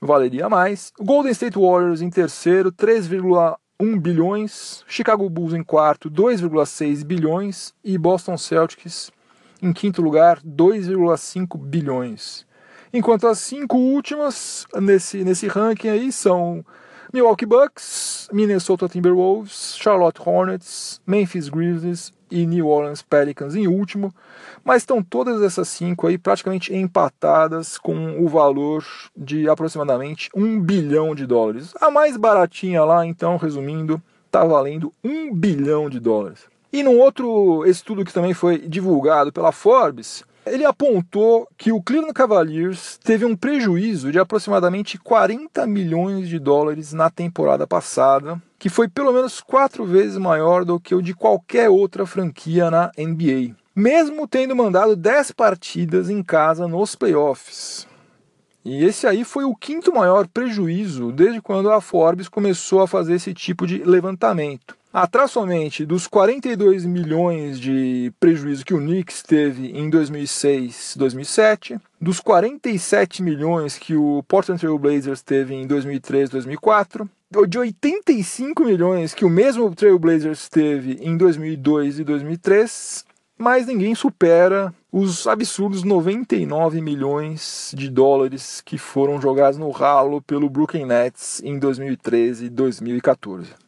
valeria 0.00 0.48
mais. 0.48 0.90
Golden 0.98 1.32
State 1.32 1.58
Warriors 1.58 2.00
em 2.00 2.08
terceiro, 2.08 2.72
3,1 2.72 4.00
bilhões. 4.00 4.82
Chicago 4.88 5.28
Bulls 5.28 5.52
em 5.52 5.62
quarto, 5.62 6.10
2,6 6.10 7.04
bilhões. 7.04 7.74
E 7.84 7.98
Boston 7.98 8.38
Celtics 8.38 9.12
em 9.60 9.74
quinto 9.74 10.00
lugar, 10.00 10.40
2,5 10.40 11.58
bilhões. 11.58 12.46
Enquanto 12.90 13.26
as 13.26 13.38
cinco 13.38 13.76
últimas 13.76 14.66
nesse, 14.80 15.22
nesse 15.22 15.46
ranking 15.46 15.88
aí 15.88 16.10
são 16.10 16.64
Milwaukee 17.12 17.46
Bucks, 17.46 18.28
Minnesota 18.32 18.88
Timberwolves, 18.88 19.76
Charlotte 19.78 20.20
Hornets, 20.24 21.00
Memphis 21.06 21.48
Grizzlies 21.48 22.12
e 22.30 22.44
New 22.44 22.66
Orleans 22.68 23.02
Pelicans 23.02 23.54
em 23.54 23.68
último, 23.68 24.12
mas 24.64 24.82
estão 24.82 25.02
todas 25.02 25.40
essas 25.42 25.68
cinco 25.68 26.06
aí 26.06 26.18
praticamente 26.18 26.74
empatadas 26.74 27.78
com 27.78 28.20
o 28.22 28.28
valor 28.28 28.84
de 29.16 29.48
aproximadamente 29.48 30.28
um 30.34 30.60
bilhão 30.60 31.14
de 31.14 31.26
dólares. 31.26 31.72
A 31.80 31.90
mais 31.90 32.16
baratinha 32.16 32.84
lá, 32.84 33.06
então, 33.06 33.36
resumindo, 33.36 34.02
está 34.26 34.44
valendo 34.44 34.92
um 35.02 35.32
bilhão 35.32 35.88
de 35.88 36.00
dólares. 36.00 36.40
E 36.72 36.82
num 36.82 36.98
outro 36.98 37.64
estudo 37.64 38.04
que 38.04 38.12
também 38.12 38.34
foi 38.34 38.58
divulgado 38.58 39.32
pela 39.32 39.52
Forbes, 39.52 40.24
ele 40.46 40.64
apontou 40.64 41.48
que 41.56 41.72
o 41.72 41.82
Cleveland 41.82 42.14
Cavaliers 42.14 42.98
teve 43.02 43.24
um 43.24 43.36
prejuízo 43.36 44.12
de 44.12 44.18
aproximadamente 44.18 44.96
40 44.96 45.66
milhões 45.66 46.28
de 46.28 46.38
dólares 46.38 46.92
na 46.92 47.10
temporada 47.10 47.66
passada, 47.66 48.40
que 48.58 48.68
foi 48.68 48.88
pelo 48.88 49.12
menos 49.12 49.40
quatro 49.40 49.84
vezes 49.84 50.16
maior 50.16 50.64
do 50.64 50.78
que 50.78 50.94
o 50.94 51.02
de 51.02 51.14
qualquer 51.14 51.68
outra 51.68 52.06
franquia 52.06 52.70
na 52.70 52.92
NBA, 52.96 53.56
mesmo 53.74 54.28
tendo 54.28 54.54
mandado 54.54 54.94
10 54.94 55.32
partidas 55.32 56.08
em 56.08 56.22
casa 56.22 56.68
nos 56.68 56.94
playoffs. 56.94 57.86
E 58.64 58.84
esse 58.84 59.06
aí 59.06 59.24
foi 59.24 59.44
o 59.44 59.54
quinto 59.54 59.94
maior 59.94 60.26
prejuízo 60.26 61.12
desde 61.12 61.40
quando 61.40 61.70
a 61.70 61.80
Forbes 61.80 62.28
começou 62.28 62.82
a 62.82 62.88
fazer 62.88 63.14
esse 63.14 63.32
tipo 63.32 63.66
de 63.66 63.78
levantamento. 63.78 64.76
Atrás 64.92 65.30
somente 65.30 65.84
dos 65.84 66.06
42 66.06 66.86
milhões 66.86 67.60
de 67.60 68.12
prejuízo 68.18 68.64
que 68.64 68.72
o 68.72 68.78
Knicks 68.78 69.22
teve 69.22 69.68
em 69.76 69.90
2006, 69.90 70.94
2007, 70.96 71.78
dos 72.00 72.18
47 72.18 73.22
milhões 73.22 73.76
que 73.76 73.94
o 73.94 74.22
Portland 74.26 74.60
Trail 74.60 74.78
Blazers 74.78 75.22
teve 75.22 75.54
em 75.54 75.66
2003, 75.66 76.30
2004, 76.30 77.10
de 77.46 77.58
85 77.58 78.64
milhões 78.64 79.12
que 79.12 79.24
o 79.24 79.30
mesmo 79.30 79.74
Trail 79.74 79.98
Blazers 79.98 80.48
teve 80.48 80.98
em 81.02 81.16
2002 81.16 81.98
e 81.98 82.04
2003, 82.04 83.04
mas 83.36 83.66
ninguém 83.66 83.94
supera 83.94 84.72
os 84.90 85.26
absurdos 85.26 85.82
99 85.82 86.80
milhões 86.80 87.72
de 87.76 87.90
dólares 87.90 88.62
que 88.64 88.78
foram 88.78 89.20
jogados 89.20 89.58
no 89.58 89.70
ralo 89.70 90.22
pelo 90.22 90.48
Brooklyn 90.48 90.86
Nets 90.86 91.42
em 91.44 91.58
2013 91.58 92.46
e 92.46 92.48
2014. 92.48 93.65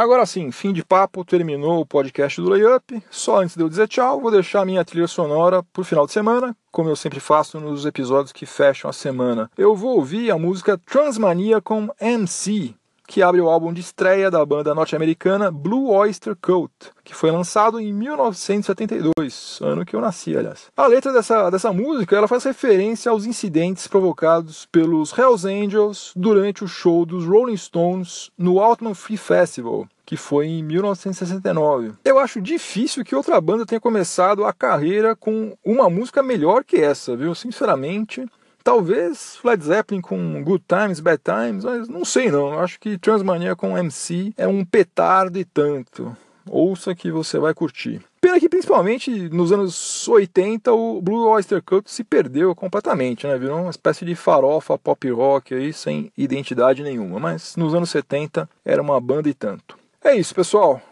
Agora 0.00 0.24
sim, 0.24 0.50
fim 0.50 0.72
de 0.72 0.82
papo, 0.82 1.26
terminou 1.26 1.78
o 1.78 1.84
podcast 1.84 2.40
do 2.40 2.48
Layup. 2.48 3.02
Só 3.10 3.42
antes 3.42 3.54
de 3.54 3.62
eu 3.62 3.68
dizer 3.68 3.86
tchau, 3.86 4.18
vou 4.18 4.30
deixar 4.30 4.64
minha 4.64 4.82
trilha 4.82 5.06
sonora 5.06 5.62
pro 5.62 5.84
final 5.84 6.06
de 6.06 6.12
semana, 6.12 6.56
como 6.72 6.88
eu 6.88 6.96
sempre 6.96 7.20
faço 7.20 7.60
nos 7.60 7.84
episódios 7.84 8.32
que 8.32 8.46
fecham 8.46 8.88
a 8.88 8.94
semana. 8.94 9.50
Eu 9.58 9.76
vou 9.76 9.96
ouvir 9.96 10.30
a 10.30 10.38
música 10.38 10.78
Transmania 10.78 11.60
com 11.60 11.90
MC, 12.00 12.74
que 13.10 13.24
abre 13.24 13.40
o 13.40 13.50
álbum 13.50 13.72
de 13.72 13.80
estreia 13.80 14.30
da 14.30 14.46
banda 14.46 14.72
norte-americana 14.72 15.50
Blue 15.50 15.90
Oyster 15.90 16.36
Cult, 16.40 16.72
que 17.02 17.12
foi 17.12 17.32
lançado 17.32 17.80
em 17.80 17.92
1972, 17.92 19.58
ano 19.60 19.84
que 19.84 19.96
eu 19.96 20.00
nasci, 20.00 20.36
aliás. 20.36 20.68
A 20.76 20.86
letra 20.86 21.12
dessa, 21.12 21.50
dessa 21.50 21.72
música 21.72 22.14
ela 22.14 22.28
faz 22.28 22.44
referência 22.44 23.10
aos 23.10 23.26
incidentes 23.26 23.88
provocados 23.88 24.68
pelos 24.70 25.12
Hells 25.18 25.44
Angels 25.44 26.12
durante 26.14 26.62
o 26.62 26.68
show 26.68 27.04
dos 27.04 27.26
Rolling 27.26 27.56
Stones 27.56 28.30
no 28.38 28.60
Altman 28.60 28.94
Free 28.94 29.16
Festival, 29.16 29.88
que 30.06 30.16
foi 30.16 30.46
em 30.46 30.62
1969. 30.62 31.94
Eu 32.04 32.16
acho 32.16 32.40
difícil 32.40 33.04
que 33.04 33.16
outra 33.16 33.40
banda 33.40 33.66
tenha 33.66 33.80
começado 33.80 34.44
a 34.44 34.52
carreira 34.52 35.16
com 35.16 35.56
uma 35.64 35.90
música 35.90 36.22
melhor 36.22 36.62
que 36.62 36.76
essa, 36.76 37.16
viu? 37.16 37.34
Sinceramente, 37.34 38.24
Talvez 38.62 39.38
Led 39.42 39.64
Zeppelin 39.64 40.00
com 40.00 40.42
Good 40.42 40.64
Times, 40.68 41.00
Bad 41.00 41.22
Times, 41.22 41.64
mas 41.64 41.88
não 41.88 42.04
sei 42.04 42.30
não. 42.30 42.52
Eu 42.52 42.60
acho 42.60 42.78
que 42.78 42.98
Transmania 42.98 43.56
com 43.56 43.76
MC 43.76 44.32
é 44.36 44.46
um 44.46 44.64
petardo 44.64 45.38
e 45.38 45.44
tanto. 45.44 46.16
Ouça 46.48 46.94
que 46.94 47.10
você 47.10 47.38
vai 47.38 47.54
curtir. 47.54 48.02
Pena 48.20 48.38
que 48.38 48.48
principalmente 48.48 49.28
nos 49.30 49.52
anos 49.52 50.06
80 50.08 50.72
o 50.72 51.00
Blue 51.00 51.28
Oyster 51.28 51.62
Cult 51.62 51.90
se 51.90 52.04
perdeu 52.04 52.54
completamente, 52.54 53.26
né? 53.26 53.38
Virou 53.38 53.60
uma 53.60 53.70
espécie 53.70 54.04
de 54.04 54.14
farofa 54.14 54.76
pop 54.76 55.10
rock 55.10 55.54
aí 55.54 55.72
sem 55.72 56.12
identidade 56.16 56.82
nenhuma. 56.82 57.18
Mas 57.18 57.56
nos 57.56 57.74
anos 57.74 57.90
70 57.90 58.48
era 58.64 58.82
uma 58.82 59.00
banda 59.00 59.28
e 59.28 59.34
tanto. 59.34 59.78
É 60.02 60.14
isso, 60.14 60.34
pessoal. 60.34 60.82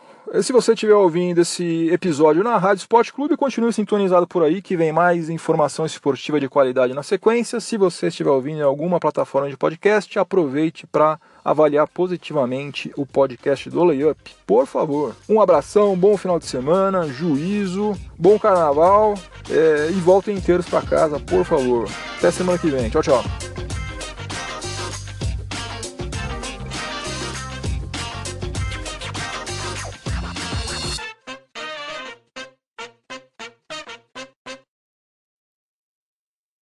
Se 0.43 0.53
você 0.53 0.75
estiver 0.75 0.95
ouvindo 0.95 1.41
esse 1.41 1.89
episódio 1.91 2.45
na 2.45 2.59
Rádio 2.59 2.83
Esporte 2.83 3.13
Clube, 3.13 3.35
continue 3.35 3.73
sintonizado 3.73 4.27
por 4.27 4.43
aí 4.43 4.61
que 4.61 4.77
vem 4.77 4.93
mais 4.93 5.31
informação 5.31 5.87
esportiva 5.87 6.39
de 6.39 6.51
qualidade 6.51 6.93
na 6.93 7.03
sequência. 7.03 7.59
Se 7.61 7.79
você 7.79 8.09
estiver 8.09 8.31
ouvindo 8.31 8.59
em 8.59 8.63
alguma 8.63 9.01
plataforma 9.01 9.49
de 9.49 9.57
podcast, 9.57 10.19
aproveite 10.19 10.87
para 10.87 11.19
avaliar 11.43 11.89
positivamente 11.89 12.93
o 12.95 13.07
podcast 13.07 13.71
do 13.71 13.83
Layup, 13.83 14.21
por 14.47 14.67
favor. 14.67 15.17
Um 15.27 15.41
abração, 15.41 15.97
bom 15.97 16.15
final 16.19 16.39
de 16.39 16.45
semana, 16.45 17.07
juízo, 17.07 17.97
bom 18.19 18.39
carnaval 18.39 19.15
é, 19.51 19.89
e 19.91 19.95
voltem 19.95 20.37
inteiros 20.37 20.69
para 20.69 20.83
casa, 20.83 21.19
por 21.19 21.43
favor. 21.43 21.89
Até 22.19 22.31
semana 22.31 22.59
que 22.59 22.69
vem. 22.69 22.91
Tchau, 22.91 23.03
tchau. 23.03 23.25